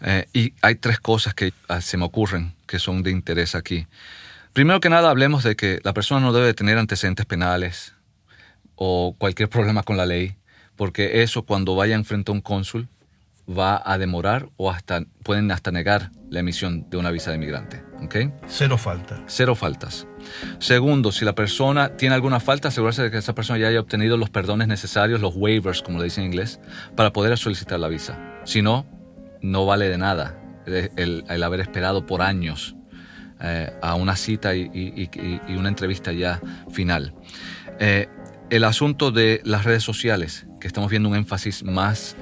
Eh, 0.01 0.27
y 0.34 0.53
hay 0.62 0.75
tres 0.75 1.00
cosas 1.00 1.34
que 1.34 1.53
ah, 1.68 1.82
se 1.82 1.98
me 1.98 2.06
ocurren 2.06 2.53
que 2.68 2.80
son 2.80 3.03
de 3.03 3.12
interés 3.12 3.56
aquí. 3.56 3.88
Primero 4.51 4.80
que 4.80 4.89
nada, 4.89 5.10
hablemos 5.10 5.44
de 5.44 5.56
que 5.56 5.80
la 5.84 5.94
persona 5.94 6.22
no 6.22 6.34
debe 6.34 6.53
tener 6.53 6.77
antecedentes 6.77 7.25
penales 7.25 7.94
o 8.75 9.15
cualquier 9.18 9.50
problema 9.50 9.84
con 9.84 9.98
la 9.98 10.06
ley, 10.06 10.36
porque 10.75 11.24
eso 11.24 11.44
cuando 11.44 11.75
vaya 11.75 11.96
enfrente 11.96 12.32
a 12.32 12.34
un 12.34 12.42
cónsul 12.42 12.88
va 13.50 13.81
a 13.85 13.97
demorar 13.97 14.50
o 14.57 14.71
hasta 14.71 15.03
pueden 15.23 15.51
hasta 15.51 15.71
negar 15.71 16.12
la 16.29 16.39
emisión 16.39 16.89
de 16.89 16.97
una 16.97 17.12
visa 17.12 17.31
de 17.31 17.38
inmigrante. 17.38 17.83
¿okay? 18.01 18.31
Cero 18.47 18.77
faltas. 18.77 19.21
Cero 19.27 19.55
faltas. 19.55 20.07
Segundo, 20.59 21.12
si 21.12 21.25
la 21.25 21.35
persona 21.35 21.95
tiene 21.97 22.15
alguna 22.15 22.39
falta, 22.39 22.69
asegurarse 22.69 23.03
de 23.03 23.12
que 23.12 23.17
esa 23.17 23.35
persona 23.35 23.59
ya 23.59 23.67
haya 23.67 23.79
obtenido 23.79 24.17
los 24.17 24.29
perdones 24.29 24.67
necesarios, 24.67 25.21
los 25.21 25.35
waivers, 25.35 25.81
como 25.81 26.00
le 26.00 26.05
dicen 26.05 26.23
en 26.23 26.31
inglés, 26.31 26.59
para 26.95 27.12
poder 27.12 27.38
solicitar 27.38 27.79
la 27.79 27.88
visa. 27.88 28.17
Si 28.45 28.62
no, 28.62 28.85
no 29.41 29.65
vale 29.65 29.89
de 29.89 29.97
nada 29.97 30.39
el, 30.65 31.43
haber 31.43 31.59
esperado 31.59 32.05
por 32.05 32.21
años 32.21 32.75
eh, 33.41 33.71
a 33.81 33.95
una 33.95 34.15
cita 34.15 34.55
y, 34.55 35.09
una 35.50 35.69
entrevista 35.69 36.12
ya 36.12 36.41
final. 36.71 37.13
Eh, 37.79 38.07
el 38.50 38.63
asunto 38.63 39.12
de 39.12 39.41
las 39.43 39.65
redes 39.65 39.83
sociales, 39.83 40.45
que 40.59 40.67
estamos 40.67 40.89
viendo 40.89 41.09
un 41.09 41.15
énfasis 41.15 41.63
más 41.63 42.15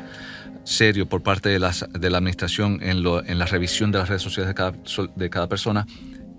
serio 0.63 1.08
por 1.08 1.24
parte 1.24 1.50
de, 1.50 1.60
las, 1.60 1.86
de 1.91 2.10
la 2.10 2.18
administración 2.18 2.80
en, 2.82 3.06
en, 3.06 3.39
la 3.39 3.46
revisión 3.46 3.91
de 3.91 4.00
las 4.00 4.10
redes 4.10 4.22
sociales 4.22 4.48
de 4.50 4.56
cada, 4.56 4.74
de 5.15 5.30
cada 5.30 5.48
persona, 5.48 5.86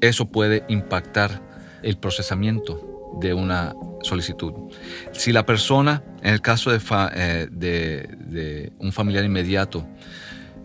eso 0.00 0.30
puede 0.30 0.64
impactar 0.68 1.42
el 1.82 1.96
procesamiento 1.98 2.92
de 3.20 3.34
una 3.34 3.74
solicitud. 4.02 4.52
Si 5.12 5.32
la 5.32 5.44
persona, 5.46 6.02
en 6.22 6.34
el 6.34 6.40
caso 6.40 6.70
de, 6.70 6.80
eh, 7.14 7.48
de, 7.50 8.72
un 8.78 8.92
familiar 8.92 9.24
inmediato, 9.24 9.86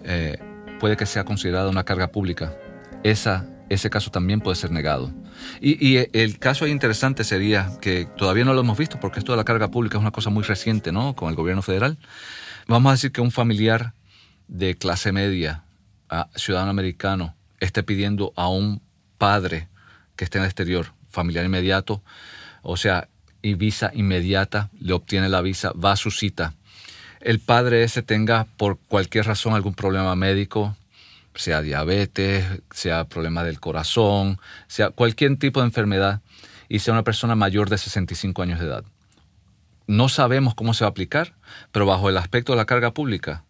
eh, 0.04 0.38
puede 0.80 0.96
que 0.96 1.06
sea 1.06 1.24
considerada 1.24 1.70
una 1.70 1.84
carga 1.84 2.08
pública, 2.12 2.58
esa, 3.04 3.48
ese 3.70 3.90
caso 3.90 4.12
también 4.12 4.40
puede 4.40 4.56
ser 4.56 4.72
negado. 4.72 5.12
Y, 5.62 5.86
y, 5.86 6.08
el 6.14 6.40
caso 6.40 6.66
interesante 6.68 7.24
sería 7.24 7.70
que 7.82 8.08
todavía 8.18 8.44
no 8.44 8.54
lo 8.54 8.62
hemos 8.62 8.78
visto 8.78 9.00
porque 9.00 9.20
esto 9.20 9.34
de 9.34 9.38
la 9.38 9.44
carga 9.44 9.70
pública 9.70 9.98
es 9.98 10.02
una 10.02 10.12
cosa 10.12 10.30
muy 10.30 10.44
reciente, 10.44 10.92
¿no? 10.92 11.16
Con 11.16 11.30
el 11.30 11.36
gobierno 11.36 11.62
federal. 11.62 11.98
Vamos 12.70 12.90
a 12.90 12.94
decir 12.96 13.14
que 13.14 13.22
un 13.22 13.32
familiar 13.32 13.94
de 14.50 14.76
clase 14.76 15.14
media, 15.14 15.64
ciudadano 16.36 16.70
americano, 16.70 17.34
esté 17.62 17.82
pidiendo 17.82 18.34
a 18.36 18.50
un 18.50 18.82
padre 19.18 19.70
que 20.18 20.26
esté 20.26 20.38
en 20.38 20.44
el 20.44 20.50
exterior, 20.50 20.88
familiar 21.10 21.46
inmediato, 21.46 22.04
o 22.64 22.76
sea, 22.76 23.08
visa 23.42 23.92
inmediata, 23.94 24.70
le 24.82 24.92
obtiene 24.92 25.30
la 25.30 25.42
visa, 25.42 25.72
va 25.72 25.94
a 25.94 25.96
su 25.96 26.12
cita. 26.12 26.56
El 27.22 27.40
padre 27.40 27.84
ese 27.84 28.02
tenga 28.02 28.48
por 28.58 28.78
cualquier 28.78 29.28
razón 29.28 29.54
algún 29.54 29.74
problema 29.74 30.14
médico, 30.18 30.76
sea 31.36 31.62
diabetes, 31.62 32.46
sea 32.72 33.06
problema 33.06 33.46
del 33.46 33.62
corazón, 33.62 34.42
sea 34.68 34.90
cualquier 34.90 35.38
tipo 35.38 35.62
de 35.62 35.68
enfermedad, 35.68 36.20
y 36.68 36.80
sea 36.80 36.94
una 36.94 37.04
persona 37.04 37.36
mayor 37.36 37.70
de 37.70 37.78
65 37.78 38.42
años 38.42 38.60
de 38.60 38.66
edad. 38.66 38.84
No 39.88 40.10
sabemos 40.10 40.54
cómo 40.54 40.74
se 40.74 40.84
va 40.84 40.90
a 40.90 40.92
aplicar, 40.92 41.34
pero 41.72 41.86
bajo 41.86 42.10
el 42.10 42.18
aspecto 42.18 42.52
de 42.52 42.58
la 42.58 42.66
carga 42.66 42.94
pública 42.94 43.46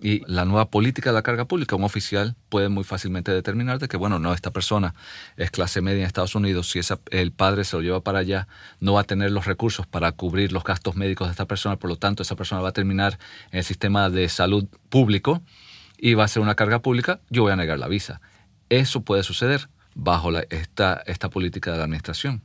y 0.00 0.22
la 0.26 0.44
nueva 0.44 0.68
política 0.68 1.10
de 1.10 1.14
la 1.14 1.22
carga 1.22 1.44
pública, 1.44 1.76
un 1.76 1.84
oficial 1.84 2.34
puede 2.48 2.68
muy 2.68 2.82
fácilmente 2.82 3.30
determinar 3.30 3.78
de 3.78 3.88
que, 3.88 3.96
bueno, 3.96 4.18
no, 4.18 4.34
esta 4.34 4.50
persona 4.50 4.94
es 5.36 5.50
clase 5.50 5.80
media 5.80 6.00
en 6.00 6.06
Estados 6.06 6.34
Unidos, 6.34 6.70
si 6.70 6.80
el 7.10 7.32
padre 7.32 7.64
se 7.64 7.76
lo 7.76 7.82
lleva 7.82 8.02
para 8.02 8.18
allá, 8.18 8.48
no 8.80 8.94
va 8.94 9.02
a 9.02 9.04
tener 9.04 9.30
los 9.30 9.46
recursos 9.46 9.86
para 9.86 10.10
cubrir 10.12 10.50
los 10.50 10.64
gastos 10.64 10.96
médicos 10.96 11.28
de 11.28 11.32
esta 11.32 11.46
persona, 11.46 11.76
por 11.76 11.88
lo 11.88 11.96
tanto, 11.96 12.22
esa 12.22 12.34
persona 12.34 12.60
va 12.60 12.70
a 12.70 12.72
terminar 12.72 13.18
en 13.52 13.58
el 13.58 13.64
sistema 13.64 14.10
de 14.10 14.28
salud 14.28 14.66
público 14.88 15.42
y 15.98 16.14
va 16.14 16.24
a 16.24 16.28
ser 16.28 16.42
una 16.42 16.56
carga 16.56 16.82
pública, 16.82 17.20
yo 17.30 17.42
voy 17.42 17.52
a 17.52 17.56
negar 17.56 17.78
la 17.78 17.86
visa. 17.86 18.20
Eso 18.70 19.02
puede 19.02 19.22
suceder 19.22 19.68
bajo 19.94 20.32
esta, 20.50 21.02
esta 21.06 21.30
política 21.30 21.70
de 21.70 21.78
la 21.78 21.84
administración. 21.84 22.42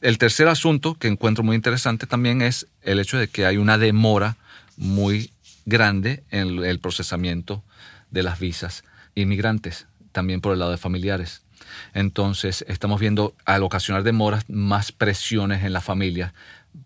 El 0.00 0.18
tercer 0.18 0.48
asunto 0.48 0.94
que 0.94 1.08
encuentro 1.08 1.44
muy 1.44 1.56
interesante 1.56 2.06
también 2.06 2.42
es 2.42 2.66
el 2.82 2.98
hecho 2.98 3.18
de 3.18 3.28
que 3.28 3.46
hay 3.46 3.56
una 3.56 3.78
demora 3.78 4.36
muy 4.76 5.30
grande 5.64 6.22
en 6.30 6.64
el 6.64 6.78
procesamiento 6.78 7.62
de 8.10 8.22
las 8.22 8.38
visas 8.38 8.84
inmigrantes, 9.14 9.86
también 10.12 10.40
por 10.40 10.52
el 10.52 10.58
lado 10.58 10.70
de 10.70 10.78
familiares. 10.78 11.42
Entonces, 11.94 12.64
estamos 12.68 13.00
viendo 13.00 13.34
al 13.44 13.62
ocasionar 13.62 14.02
demoras 14.02 14.48
más 14.48 14.92
presiones 14.92 15.64
en 15.64 15.72
la 15.72 15.80
familia 15.80 16.34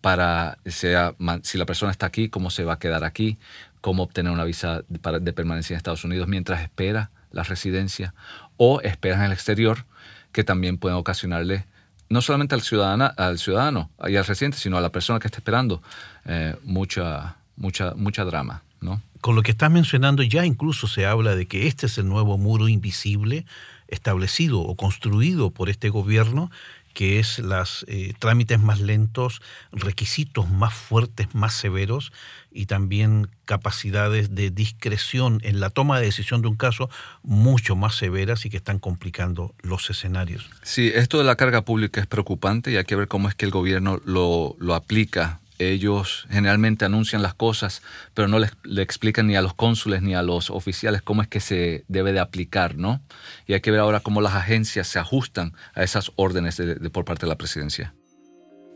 para 0.01 0.59
sea, 0.67 1.15
si 1.43 1.59
la 1.59 1.67
persona 1.67 1.93
está 1.93 2.07
aquí, 2.07 2.29
cómo 2.29 2.51
se 2.51 2.65
va 2.65 2.75
a 2.75 2.79
quedar 2.79 3.05
aquí, 3.05 3.39
cómo 3.81 4.03
obtener 4.03 4.33
una 4.33 4.45
visa 4.45 4.83
de 4.89 5.33
permanencia 5.33 5.75
en 5.75 5.79
Estados 5.79 6.05
Unidos 6.05 6.29
mientras 6.29 6.61
espera 6.63 7.11
la 7.31 7.45
residencia 7.45 8.15
o 8.57 8.81
espera 8.81 9.17
en 9.17 9.23
el 9.23 9.33
exterior, 9.33 9.85
que 10.33 10.45
también 10.45 10.79
pueden 10.79 10.99
ocasionarle 10.99 11.67
no 12.09 12.21
solamente 12.23 12.55
al 12.55 12.63
ciudadano, 12.63 13.13
al 13.17 13.39
ciudadano 13.39 13.91
y 14.07 14.17
al 14.17 14.25
residente, 14.25 14.59
sino 14.59 14.77
a 14.77 14.81
la 14.81 14.91
persona 14.91 15.19
que 15.19 15.29
está 15.29 15.39
esperando 15.39 15.83
eh, 16.25 16.55
mucha, 16.65 17.37
mucha, 17.57 17.95
mucha 17.95 18.25
drama. 18.25 18.63
¿no? 18.81 19.03
Con 19.21 19.35
lo 19.35 19.43
que 19.43 19.51
estás 19.51 19.71
mencionando 19.71 20.23
ya 20.23 20.45
incluso 20.45 20.87
se 20.87 21.07
habla 21.07 21.35
de 21.35 21.47
que 21.47 21.67
este 21.67 21.87
es 21.87 21.99
el 21.99 22.09
nuevo 22.09 22.39
muro 22.39 22.69
invisible 22.69 23.47
establecido 23.89 24.61
o 24.61 24.77
construido 24.77 25.51
por 25.51 25.69
este 25.69 25.89
gobierno 25.89 26.51
que 26.97 27.19
es 27.19 27.41
los 27.41 27.85
eh, 27.89 28.15
trámites 28.19 28.59
más 28.59 28.81
lentos, 28.81 29.43
requisitos 29.71 30.49
más 30.49 30.73
fuertes, 30.73 31.35
más 31.35 31.53
severos 31.53 32.11
y 32.51 32.65
también 32.65 33.29
capacidades 33.45 34.35
de 34.35 34.51
discreción 34.51 35.41
en 35.45 35.61
la 35.61 35.69
toma 35.69 35.99
de 36.01 36.07
decisión 36.07 36.41
de 36.41 36.49
un 36.49 36.57
caso 36.57 36.89
mucho 37.23 37.77
más 37.77 37.97
severas 37.97 38.47
y 38.47 38.51
que 38.51 38.57
están 38.57 38.79
complicando 38.79 39.55
los 39.61 39.91
escenarios. 39.91 40.49
Sí, 40.63 40.91
esto 40.95 41.19
de 41.19 41.25
la 41.25 41.37
carga 41.37 41.67
pública 41.67 42.01
es 42.01 42.07
preocupante 42.07 42.71
y 42.71 42.79
hay 42.79 42.85
que 42.85 42.97
ver 42.97 43.09
cómo 43.09 43.29
es 43.29 43.35
que 43.35 43.45
el 43.45 43.51
gobierno 43.51 44.01
lo, 44.07 44.57
lo 44.59 44.75
aplica 44.75 45.41
ellos 45.59 46.27
generalmente 46.31 46.85
anuncian 46.85 47.23
las 47.23 47.35
cosas, 47.35 47.83
pero 48.15 48.29
no 48.29 48.39
le, 48.39 48.49
explican 48.83 49.27
ni 49.27 49.37
a 49.37 49.43
los 49.43 49.55
cónsules 49.55 50.03
ni 50.03 50.15
a 50.15 50.23
los 50.23 50.51
oficiales 50.51 51.03
cómo 51.03 51.23
es 51.23 51.29
que 51.29 51.41
se 51.41 51.85
debe 51.89 52.13
de 52.13 52.21
aplicar, 52.21 52.77
¿no? 52.77 53.01
Y 53.47 53.55
hay 53.55 53.61
que 53.61 53.71
ver 53.71 53.81
ahora 53.81 54.01
cómo 54.01 54.21
las 54.21 54.35
agencias 54.35 54.89
se 54.89 54.99
ajustan 54.99 55.53
a 55.75 55.83
esas 55.83 56.13
órdenes 56.17 56.57
de, 56.57 56.77
por 56.91 57.05
parte 57.05 57.27
de 57.27 57.31
la 57.31 57.39
presidencia. 57.39 57.95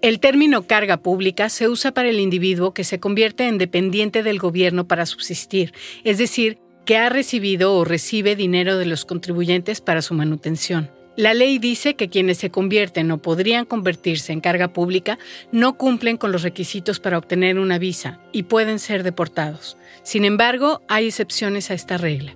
El 0.03 0.19
término 0.19 0.67
carga 0.67 0.99
pública 0.99 1.51
se 1.51 1.69
usa 1.69 1.93
para 1.93 2.09
el 2.09 2.21
individuo 2.21 2.73
que 2.73 2.85
se 2.85 3.01
convierte 3.01 3.47
en 3.47 3.59
dependiente 3.59 4.23
del 4.23 4.39
gobierno 4.39 4.89
para 4.89 5.05
subsistir, 5.05 5.75
es 6.05 6.17
decir, 6.17 6.59
que 6.87 6.97
ha 6.97 7.11
recibido 7.11 7.75
o 7.75 7.85
recibe 7.85 8.35
dinero 8.35 8.79
de 8.79 8.87
los 8.87 9.05
contribuyentes 9.05 9.83
para 9.83 10.01
su 10.01 10.15
manutención. 10.15 11.00
La 11.17 11.35
ley 11.35 11.59
dice 11.59 11.97
que 11.97 12.09
quienes 12.09 12.39
se 12.39 12.51
convierten 12.51 13.11
o 13.11 13.19
podrían 13.19 13.65
convertirse 13.65 14.33
en 14.33 14.41
carga 14.41 14.73
pública 14.73 15.19
no 15.53 15.77
cumplen 15.77 16.17
con 16.17 16.33
los 16.33 16.43
requisitos 16.43 17.01
para 17.01 17.19
obtener 17.19 17.59
una 17.59 17.79
visa 17.79 18.21
y 18.33 18.45
pueden 18.45 18.79
ser 18.79 19.03
deportados. 19.03 19.77
Sin 20.03 20.25
embargo, 20.25 20.83
hay 20.89 21.07
excepciones 21.07 21.71
a 21.71 21.75
esta 21.75 21.99
regla. 21.99 22.35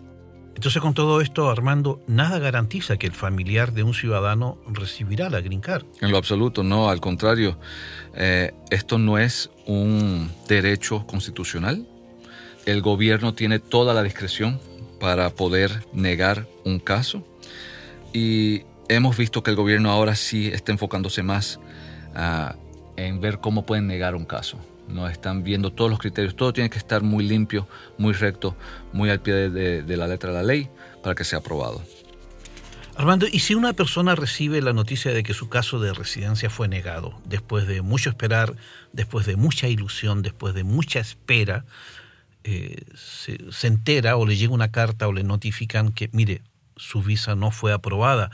Entonces, 0.54 0.80
con 0.80 0.94
todo 0.94 1.20
esto, 1.20 1.50
Armando, 1.50 2.00
nada 2.06 2.38
garantiza 2.38 2.96
que 2.96 3.06
el 3.06 3.12
familiar 3.12 3.72
de 3.72 3.82
un 3.82 3.92
ciudadano 3.92 4.58
recibirá 4.66 5.28
la 5.28 5.40
Green 5.40 5.60
Card. 5.60 5.84
En 6.00 6.10
lo 6.10 6.16
absoluto, 6.16 6.62
no, 6.62 6.90
al 6.90 7.00
contrario. 7.00 7.58
Eh, 8.14 8.52
esto 8.70 8.98
no 8.98 9.18
es 9.18 9.50
un 9.66 10.30
derecho 10.48 11.06
constitucional. 11.06 11.86
El 12.66 12.82
gobierno 12.82 13.34
tiene 13.34 13.58
toda 13.58 13.94
la 13.94 14.02
discreción 14.02 14.60
para 15.00 15.30
poder 15.30 15.84
negar 15.92 16.46
un 16.64 16.78
caso. 16.78 17.26
Y 18.14 18.62
hemos 18.88 19.16
visto 19.16 19.42
que 19.42 19.50
el 19.50 19.56
gobierno 19.56 19.90
ahora 19.90 20.14
sí 20.14 20.46
está 20.46 20.70
enfocándose 20.70 21.24
más 21.24 21.58
ah, 22.14 22.54
en 22.96 23.20
ver 23.20 23.40
cómo 23.40 23.66
pueden 23.66 23.88
negar 23.88 24.14
un 24.14 24.24
caso. 24.24 24.56
No 24.88 25.08
están 25.08 25.42
viendo 25.42 25.72
todos 25.72 25.90
los 25.90 25.98
criterios, 25.98 26.36
todo 26.36 26.52
tiene 26.52 26.70
que 26.70 26.78
estar 26.78 27.02
muy 27.02 27.26
limpio, 27.26 27.66
muy 27.98 28.12
recto, 28.12 28.56
muy 28.92 29.10
al 29.10 29.20
pie 29.20 29.50
de, 29.50 29.96
la 29.96 30.06
letra 30.06 30.30
de 30.30 30.36
la 30.36 30.42
ley 30.44 30.70
para 31.02 31.16
que 31.16 31.24
sea 31.24 31.40
aprobado. 31.40 31.82
Armando, 32.94 33.26
¿y 33.26 33.40
si 33.40 33.56
una 33.56 33.72
persona 33.72 34.14
recibe 34.14 34.62
la 34.62 34.72
noticia 34.72 35.12
de 35.12 35.24
que 35.24 35.34
su 35.34 35.48
caso 35.48 35.80
de 35.80 35.92
residencia 35.92 36.50
fue 36.50 36.68
negado, 36.68 37.18
después 37.24 37.66
de 37.66 37.82
mucho 37.82 38.10
esperar, 38.10 38.54
después 38.92 39.26
de 39.26 39.34
mucha 39.34 39.66
ilusión, 39.66 40.22
después 40.22 40.54
de 40.54 40.62
mucha 40.62 41.00
espera, 41.00 41.64
eh, 42.44 42.84
se 42.94 43.66
entera 43.66 44.16
o 44.16 44.24
le 44.24 44.36
llega 44.36 44.52
una 44.52 44.70
carta 44.70 45.08
o 45.08 45.12
le 45.12 45.24
notifican 45.24 45.90
que, 45.90 46.08
mire, 46.12 46.42
su 46.76 47.02
visa 47.02 47.34
no 47.34 47.50
fue 47.50 47.72
aprobada? 47.72 48.30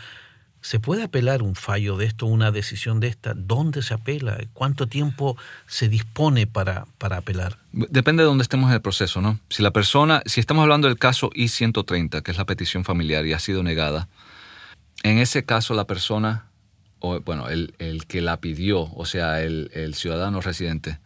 ¿Se 0.62 0.78
puede 0.78 1.04
apelar 1.04 1.42
un 1.42 1.54
fallo 1.54 1.96
de 1.96 2.04
esto, 2.04 2.26
una 2.26 2.50
decisión 2.50 3.00
de 3.00 3.08
esta? 3.08 3.32
¿Dónde 3.34 3.80
se 3.82 3.94
apela? 3.94 4.38
¿Cuánto 4.52 4.86
tiempo 4.86 5.38
se 5.66 5.88
dispone 5.88 6.46
para, 6.46 6.86
para 6.98 7.16
apelar? 7.16 7.58
Depende 7.72 8.22
de 8.22 8.26
dónde 8.26 8.42
estemos 8.42 8.68
en 8.68 8.74
el 8.74 8.82
proceso, 8.82 9.22
¿no? 9.22 9.40
Si 9.48 9.62
la 9.62 9.70
persona, 9.70 10.22
si 10.26 10.38
estamos 10.38 10.62
hablando 10.62 10.88
del 10.88 10.98
caso 10.98 11.30
I-130, 11.34 12.22
que 12.22 12.30
es 12.30 12.36
la 12.36 12.44
petición 12.44 12.84
familiar 12.84 13.24
y 13.24 13.32
ha 13.32 13.38
sido 13.38 13.62
negada, 13.62 14.08
en 15.02 15.18
ese 15.18 15.44
caso 15.44 15.72
la 15.72 15.86
persona, 15.86 16.46
o 16.98 17.20
bueno, 17.20 17.48
el, 17.48 17.72
que 18.06 18.20
la 18.20 18.36
pidió, 18.38 18.82
o 18.82 19.06
sea, 19.06 19.40
el, 19.40 19.94
ciudadano 19.94 20.42
residente, 20.42 20.98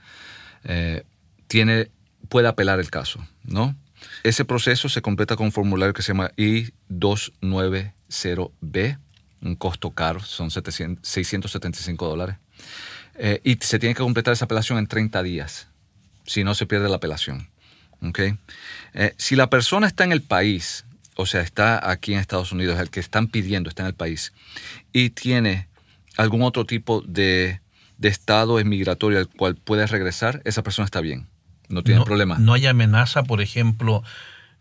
eh, 0.64 1.04
tiene 1.46 1.90
puede 2.28 2.48
apelar 2.48 2.80
el 2.80 2.90
caso, 2.90 3.24
¿no? 3.44 3.76
Ese 4.22 4.44
proceso 4.44 4.88
se 4.88 5.02
completa 5.02 5.34
con 5.36 5.46
un 5.46 5.52
formulario 5.52 5.92
que 5.92 6.02
se 6.02 6.12
llama 6.12 6.30
I-290B, 6.36 8.98
un 9.42 9.56
costo 9.56 9.90
caro, 9.90 10.20
son 10.20 10.50
675 10.50 12.08
dólares. 12.08 12.36
Eh, 13.16 13.40
y 13.44 13.58
se 13.60 13.78
tiene 13.78 13.94
que 13.94 14.02
completar 14.02 14.32
esa 14.32 14.46
apelación 14.46 14.78
en 14.78 14.86
30 14.86 15.22
días, 15.22 15.68
si 16.26 16.42
no 16.42 16.54
se 16.54 16.64
pierde 16.66 16.88
la 16.88 16.96
apelación. 16.96 17.50
¿okay? 18.02 18.38
Eh, 18.94 19.12
si 19.18 19.36
la 19.36 19.50
persona 19.50 19.86
está 19.86 20.04
en 20.04 20.12
el 20.12 20.22
país, 20.22 20.86
o 21.16 21.26
sea, 21.26 21.42
está 21.42 21.90
aquí 21.90 22.14
en 22.14 22.20
Estados 22.20 22.52
Unidos, 22.52 22.80
el 22.80 22.88
que 22.90 23.00
están 23.00 23.28
pidiendo 23.28 23.68
está 23.68 23.82
en 23.82 23.88
el 23.88 23.94
país, 23.94 24.32
y 24.92 25.10
tiene 25.10 25.68
algún 26.16 26.42
otro 26.42 26.64
tipo 26.64 27.02
de, 27.02 27.60
de 27.98 28.08
estado 28.08 28.62
migratorio 28.64 29.18
al 29.18 29.28
cual 29.28 29.56
puede 29.56 29.86
regresar, 29.86 30.40
esa 30.44 30.62
persona 30.62 30.86
está 30.86 31.00
bien, 31.00 31.28
no 31.68 31.82
tiene 31.82 32.04
problema. 32.04 32.38
No 32.38 32.52
hay 32.52 32.66
amenaza, 32.66 33.22
por 33.22 33.40
ejemplo, 33.40 34.02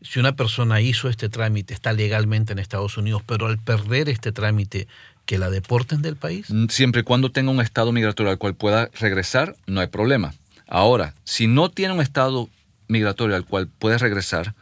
si 0.02 0.20
una 0.20 0.36
persona 0.36 0.82
hizo 0.82 1.10
este 1.10 1.30
trámite, 1.30 1.74
está 1.74 1.94
legalmente 1.94 2.54
en 2.54 2.60
Estados 2.60 2.98
Unidos, 2.98 3.22
pero 3.26 3.48
al 3.48 3.58
perder 3.58 4.10
este 4.10 4.32
trámite, 4.32 4.88
que 5.26 5.38
la 5.38 5.50
deporten 5.50 6.02
del 6.02 6.16
país? 6.16 6.48
Mm, 6.50 6.68
siempre 6.68 7.02
y 7.02 7.04
cuando 7.04 7.32
tenga 7.32 7.52
un 7.52 7.62
estado 7.62 7.92
migratorio 7.92 8.32
al 8.32 8.38
cual 8.38 8.56
pueda 8.56 8.89
regresar, 9.00 9.56
no 9.68 9.82
hay 9.82 9.88
problema. 9.88 10.34
Ahora, 10.68 11.13
si 11.24 11.48
no 11.48 11.70
tiene 11.70 11.94
un 11.94 12.02
estado 12.02 12.50
migratorio 12.88 13.36
al 13.36 13.46
cual 13.46 13.68
puede 13.68 13.98
regresar, 13.98 14.54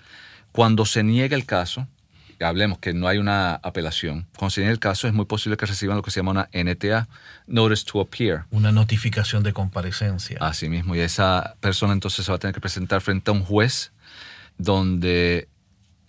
cuando 0.52 0.86
se 0.86 1.04
niegue 1.04 1.36
el 1.36 1.46
caso, 1.46 1.88
hablemos 2.44 2.80
que 2.80 2.94
no 2.94 3.08
hay 3.08 3.18
una 3.18 3.56
apelación, 3.56 4.28
niegue 4.40 4.72
el 4.72 4.80
caso 4.80 5.08
es 5.08 5.14
muy 5.14 5.26
posible 5.26 5.58
que 5.58 5.66
reciban 5.66 5.98
lo 5.98 6.04
que 6.04 6.12
se 6.12 6.20
llama 6.20 6.32
una 6.32 6.50
NTA, 6.54 7.08
Notice 7.48 7.86
to 7.86 8.02
Appear. 8.02 8.46
Una 8.52 8.72
notificación 8.72 9.44
de 9.44 9.54
comparecencia. 9.54 10.38
Así 10.42 10.70
mismo, 10.70 10.96
y 10.96 11.00
esa 11.00 11.56
persona 11.60 11.94
entonces 11.94 12.26
se 12.26 12.32
va 12.32 12.38
a 12.38 12.40
tener 12.40 12.54
que 12.54 12.62
presentar 12.62 13.02
frente 13.02 13.32
a 13.32 13.34
un 13.34 13.44
juez 13.44 13.92
donde 14.58 15.48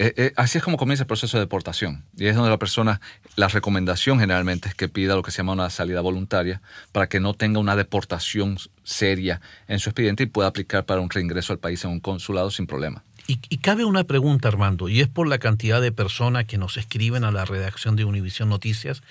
eh, 0.03 0.14
eh, 0.16 0.33
así 0.35 0.59
es 0.59 0.64
como 0.64 0.79
comienza 0.79 1.05
el 1.05 1.07
proceso 1.07 1.37
de 1.37 1.45
deportación. 1.45 2.05
Y 2.16 2.27
es 2.27 2.35
donde 2.35 2.51
la 2.51 2.59
persona, 2.59 3.01
la 3.37 3.47
recomendación 3.47 4.18
generalmente 4.18 4.68
es 4.68 4.75
que 4.75 4.88
pida 4.88 5.14
lo 5.14 5.23
que 5.23 5.31
se 5.31 5.38
llama 5.38 5.53
una 5.53 5.71
salida 5.71 6.01
voluntaria 6.01 6.61
para 6.90 7.09
que 7.09 7.21
no 7.21 7.35
tenga 7.35 7.61
una 7.61 7.77
deportación 7.77 8.57
seria 8.83 9.40
en 9.68 9.79
su 9.79 9.90
expediente 9.90 10.25
y 10.25 10.27
pueda 10.27 10.49
aplicar 10.49 10.87
para 10.87 11.01
un 11.01 11.09
reingreso 11.09 11.53
al 11.53 11.61
país 11.61 11.85
en 11.85 11.92
un 11.92 12.01
consulado 12.01 12.51
sin 12.51 12.66
problema. 12.66 13.05
Y, 13.26 13.37
cabe 13.58 13.85
una 13.85 14.04
pregunta, 14.04 14.48
Armando, 14.48 14.88
y 14.88 15.00
es 15.00 15.08
por 15.08 15.28
la 15.28 15.38
cantidad 15.38 15.80
de 15.80 15.92
personas 15.92 16.44
que 16.44 16.58
nos 16.58 16.76
escriben 16.76 17.24
a 17.24 17.30
la 17.30 17.44
redacción 17.44 17.96
de 17.96 18.04
Univisión 18.04 18.48
Noticias, 18.48 19.02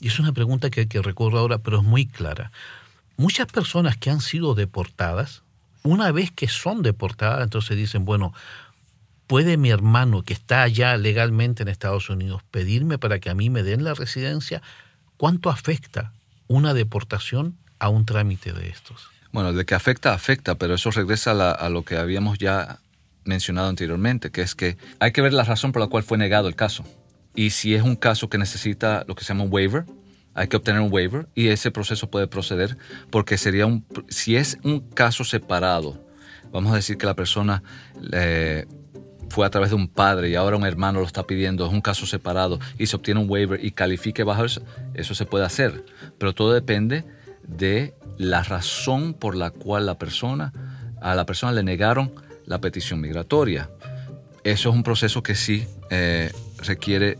y 0.00 0.08
es 0.08 0.18
una 0.18 0.32
pregunta 0.32 0.70
que, 0.70 0.88
que 0.88 1.02
recuerdo 1.02 1.38
ahora, 1.38 1.58
pero 1.58 1.78
es 1.78 1.84
muy 1.84 2.06
clara. 2.06 2.50
Muchas 3.16 3.46
personas 3.46 3.96
que 3.96 4.10
han 4.10 4.20
sido 4.20 4.54
deportadas, 4.54 5.42
una 5.82 6.10
vez 6.12 6.32
que 6.32 6.48
son 6.48 6.82
deportadas, 6.82 7.44
entonces 7.44 7.76
dicen, 7.76 8.04
bueno, 8.04 8.32
¿Puede 9.28 9.58
mi 9.58 9.68
hermano 9.68 10.22
que 10.22 10.32
está 10.32 10.62
allá 10.62 10.96
legalmente 10.96 11.62
en 11.62 11.68
Estados 11.68 12.08
Unidos 12.08 12.42
pedirme 12.50 12.96
para 12.96 13.18
que 13.18 13.28
a 13.28 13.34
mí 13.34 13.50
me 13.50 13.62
den 13.62 13.84
la 13.84 13.92
residencia? 13.92 14.62
¿Cuánto 15.18 15.50
afecta 15.50 16.12
una 16.46 16.72
deportación 16.72 17.54
a 17.78 17.90
un 17.90 18.06
trámite 18.06 18.54
de 18.54 18.70
estos? 18.70 19.10
Bueno, 19.30 19.52
de 19.52 19.66
que 19.66 19.74
afecta, 19.74 20.14
afecta, 20.14 20.54
pero 20.54 20.76
eso 20.76 20.90
regresa 20.90 21.32
a, 21.52 21.68
lo 21.68 21.84
que 21.84 21.98
habíamos 21.98 22.38
ya 22.38 22.78
mencionado 23.24 23.68
anteriormente, 23.68 24.30
que 24.30 24.42
es 24.42 24.54
que 24.54 24.76
hay 25.00 25.12
que 25.12 25.22
ver 25.22 25.32
la 25.32 25.44
razón 25.44 25.72
por 25.72 25.80
la 25.80 25.88
cual 25.88 26.02
fue 26.02 26.18
negado 26.18 26.48
el 26.48 26.56
caso. 26.56 26.84
Y 27.34 27.50
si 27.50 27.74
es 27.74 27.82
un 27.82 27.96
caso 27.96 28.28
que 28.28 28.38
necesita 28.38 29.04
lo 29.06 29.14
que 29.14 29.24
se 29.24 29.28
llama 29.28 29.44
un 29.44 29.52
waiver, 29.52 29.84
hay 30.34 30.48
que 30.48 30.56
obtener 30.56 30.80
un 30.80 30.92
waiver 30.92 31.28
y 31.34 31.48
ese 31.48 31.70
proceso 31.70 32.10
puede 32.10 32.28
proceder 32.28 32.76
porque 33.10 33.36
sería 33.36 33.66
un, 33.66 33.84
si 34.08 34.36
es 34.36 34.58
un 34.62 34.80
caso 34.80 35.24
separado, 35.24 36.00
vamos 36.52 36.72
a 36.72 36.76
decir 36.76 36.96
que 36.96 37.06
la 37.06 37.14
persona 37.14 37.62
eh, 38.12 38.66
fue 39.30 39.46
a 39.46 39.50
través 39.50 39.70
de 39.70 39.76
un 39.76 39.88
padre 39.88 40.30
y 40.30 40.34
ahora 40.36 40.56
un 40.56 40.64
hermano 40.64 41.00
lo 41.00 41.06
está 41.06 41.24
pidiendo, 41.26 41.66
es 41.66 41.72
un 41.72 41.80
caso 41.80 42.06
separado 42.06 42.60
y 42.78 42.86
se 42.86 42.96
obtiene 42.96 43.20
un 43.20 43.28
waiver 43.28 43.64
y 43.64 43.72
califique 43.72 44.22
bajo 44.22 44.44
eso, 44.44 44.62
eso 44.94 45.14
se 45.14 45.26
puede 45.26 45.44
hacer. 45.44 45.84
Pero 46.18 46.34
todo 46.34 46.52
depende 46.52 47.04
de 47.46 47.94
la 48.16 48.42
razón 48.42 49.14
por 49.14 49.34
la 49.34 49.50
cual 49.50 49.86
la 49.86 49.98
persona, 49.98 50.52
a 51.00 51.14
la 51.14 51.26
persona 51.26 51.52
le 51.52 51.62
negaron 51.62 52.12
la 52.48 52.60
petición 52.60 53.00
migratoria. 53.00 53.70
Eso 54.42 54.70
es 54.70 54.74
un 54.74 54.82
proceso 54.82 55.22
que 55.22 55.34
sí 55.34 55.66
eh, 55.90 56.32
requiere 56.58 57.18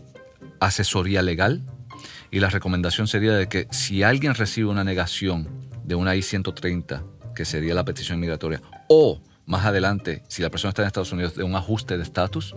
asesoría 0.59 1.21
legal 1.21 1.61
y 2.31 2.39
la 2.39 2.49
recomendación 2.49 3.07
sería 3.07 3.33
de 3.33 3.47
que 3.47 3.67
si 3.71 4.03
alguien 4.03 4.35
recibe 4.35 4.69
una 4.69 4.83
negación 4.83 5.47
de 5.83 5.95
una 5.95 6.15
I-130, 6.15 7.03
que 7.35 7.45
sería 7.45 7.73
la 7.73 7.85
petición 7.85 8.19
migratoria, 8.19 8.61
o 8.87 9.21
más 9.49 9.65
adelante, 9.65 10.21
si 10.27 10.43
la 10.43 10.51
persona 10.51 10.69
está 10.69 10.83
en 10.83 10.87
Estados 10.87 11.11
Unidos 11.11 11.35
de 11.35 11.43
un 11.43 11.55
ajuste 11.55 11.97
de 11.97 12.03
estatus, 12.03 12.55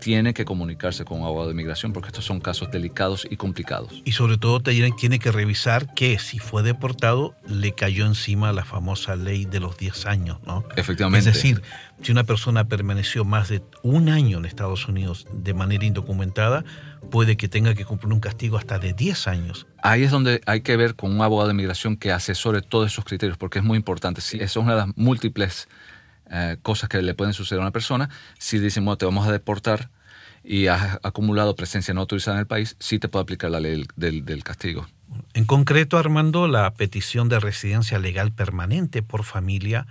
tiene 0.00 0.34
que 0.34 0.44
comunicarse 0.44 1.04
con 1.04 1.20
un 1.20 1.26
abogado 1.26 1.46
de 1.46 1.52
inmigración 1.52 1.92
porque 1.92 2.08
estos 2.08 2.24
son 2.24 2.40
casos 2.40 2.72
delicados 2.72 3.24
y 3.30 3.36
complicados. 3.36 4.02
Y 4.04 4.12
sobre 4.12 4.36
todo 4.36 4.60
tiene 4.60 5.18
que 5.20 5.30
revisar 5.30 5.94
que 5.94 6.18
si 6.18 6.40
fue 6.40 6.64
deportado 6.64 7.36
le 7.46 7.72
cayó 7.72 8.04
encima 8.04 8.52
la 8.52 8.64
famosa 8.64 9.14
ley 9.14 9.44
de 9.44 9.60
los 9.60 9.76
10 9.76 10.06
años, 10.06 10.38
¿no? 10.44 10.64
Efectivamente. 10.74 11.20
Es 11.20 11.36
decir, 11.36 11.62
si 12.02 12.10
una 12.10 12.24
persona 12.24 12.64
permaneció 12.66 13.24
más 13.24 13.48
de 13.48 13.62
un 13.84 14.08
año 14.08 14.38
en 14.38 14.44
Estados 14.44 14.88
Unidos 14.88 15.28
de 15.32 15.54
manera 15.54 15.84
indocumentada, 15.84 16.64
puede 17.12 17.36
que 17.36 17.46
tenga 17.46 17.76
que 17.76 17.84
cumplir 17.84 18.12
un 18.12 18.18
castigo 18.18 18.58
hasta 18.58 18.80
de 18.80 18.92
10 18.92 19.28
años. 19.28 19.68
Ahí 19.84 20.02
es 20.02 20.10
donde 20.10 20.40
hay 20.46 20.62
que 20.62 20.76
ver 20.76 20.96
con 20.96 21.12
un 21.12 21.22
abogado 21.22 21.46
de 21.46 21.54
inmigración 21.54 21.96
que 21.96 22.10
asesore 22.10 22.60
todos 22.60 22.90
esos 22.90 23.04
criterios, 23.04 23.38
porque 23.38 23.60
es 23.60 23.64
muy 23.64 23.76
importante. 23.76 24.20
Sí, 24.20 24.38
eso 24.38 24.58
es 24.58 24.64
una 24.64 24.72
de 24.72 24.78
las 24.80 24.96
múltiples 24.96 25.68
eh, 26.34 26.56
cosas 26.62 26.88
que 26.88 27.00
le 27.00 27.14
pueden 27.14 27.32
suceder 27.32 27.60
a 27.60 27.62
una 27.62 27.70
persona, 27.70 28.10
si 28.38 28.58
dicen, 28.58 28.84
bueno, 28.84 28.98
te 28.98 29.04
vamos 29.04 29.28
a 29.28 29.32
deportar 29.32 29.90
y 30.42 30.66
has 30.66 30.98
acumulado 31.02 31.54
presencia 31.54 31.94
no 31.94 32.00
autorizada 32.00 32.36
en 32.36 32.40
el 32.40 32.46
país, 32.46 32.76
sí 32.80 32.98
te 32.98 33.08
puede 33.08 33.22
aplicar 33.22 33.50
la 33.50 33.60
ley 33.60 33.86
del, 33.96 34.24
del 34.24 34.42
castigo. 34.42 34.86
En 35.32 35.44
concreto, 35.44 35.96
Armando, 35.96 36.48
la 36.48 36.74
petición 36.74 37.28
de 37.28 37.38
residencia 37.38 37.98
legal 37.98 38.32
permanente 38.32 39.02
por 39.02 39.22
familia, 39.22 39.86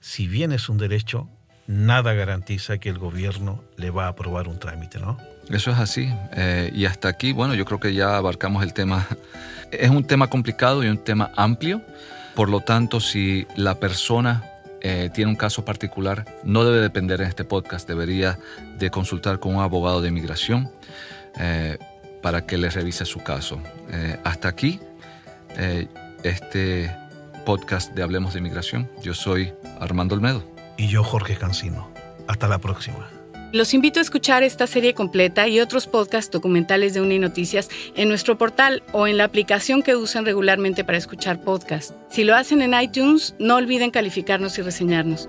si 0.00 0.26
bien 0.26 0.50
es 0.50 0.68
un 0.68 0.78
derecho, 0.78 1.28
nada 1.66 2.14
garantiza 2.14 2.78
que 2.78 2.88
el 2.88 2.98
gobierno 2.98 3.62
le 3.76 3.90
va 3.90 4.06
a 4.06 4.08
aprobar 4.08 4.48
un 4.48 4.58
trámite, 4.58 4.98
¿no? 4.98 5.18
Eso 5.50 5.70
es 5.70 5.78
así. 5.78 6.08
Eh, 6.32 6.72
y 6.74 6.86
hasta 6.86 7.08
aquí, 7.08 7.32
bueno, 7.32 7.54
yo 7.54 7.64
creo 7.64 7.80
que 7.80 7.94
ya 7.94 8.16
abarcamos 8.16 8.62
el 8.62 8.72
tema. 8.72 9.06
Es 9.70 9.90
un 9.90 10.04
tema 10.04 10.28
complicado 10.28 10.84
y 10.84 10.88
un 10.88 10.98
tema 10.98 11.30
amplio. 11.36 11.82
Por 12.34 12.48
lo 12.48 12.60
tanto, 12.60 13.00
si 13.00 13.46
la 13.56 13.74
persona 13.80 14.51
eh, 14.84 15.10
tiene 15.14 15.30
un 15.30 15.36
caso 15.36 15.64
particular, 15.64 16.26
no 16.42 16.64
debe 16.64 16.80
depender 16.80 17.20
en 17.20 17.28
este 17.28 17.44
podcast, 17.44 17.86
debería 17.88 18.40
de 18.78 18.90
consultar 18.90 19.38
con 19.38 19.54
un 19.54 19.62
abogado 19.62 20.02
de 20.02 20.08
inmigración 20.08 20.72
eh, 21.38 21.78
para 22.20 22.46
que 22.46 22.58
le 22.58 22.68
revise 22.68 23.04
su 23.04 23.22
caso. 23.22 23.60
Eh, 23.90 24.18
hasta 24.24 24.48
aquí, 24.48 24.80
este 26.24 26.92
podcast 27.44 27.92
de 27.94 28.02
Hablemos 28.02 28.32
de 28.32 28.40
Inmigración. 28.40 28.90
Yo 29.02 29.14
soy 29.14 29.52
Armando 29.78 30.14
Olmedo. 30.16 30.42
Y 30.76 30.88
yo 30.88 31.04
Jorge 31.04 31.36
Cancino. 31.36 31.88
Hasta 32.26 32.48
la 32.48 32.58
próxima. 32.58 33.08
Los 33.52 33.74
invito 33.74 33.98
a 33.98 34.02
escuchar 34.02 34.42
esta 34.42 34.66
serie 34.66 34.94
completa 34.94 35.46
y 35.46 35.60
otros 35.60 35.86
podcasts 35.86 36.30
documentales 36.30 36.94
de 36.94 37.02
Uninoticias 37.02 37.68
en 37.94 38.08
nuestro 38.08 38.38
portal 38.38 38.82
o 38.92 39.06
en 39.06 39.18
la 39.18 39.24
aplicación 39.24 39.82
que 39.82 39.94
usan 39.94 40.24
regularmente 40.24 40.84
para 40.84 40.96
escuchar 40.96 41.38
podcasts. 41.38 41.92
Si 42.08 42.24
lo 42.24 42.34
hacen 42.34 42.62
en 42.62 42.72
iTunes, 42.72 43.34
no 43.38 43.56
olviden 43.56 43.90
calificarnos 43.90 44.56
y 44.56 44.62
reseñarnos. 44.62 45.28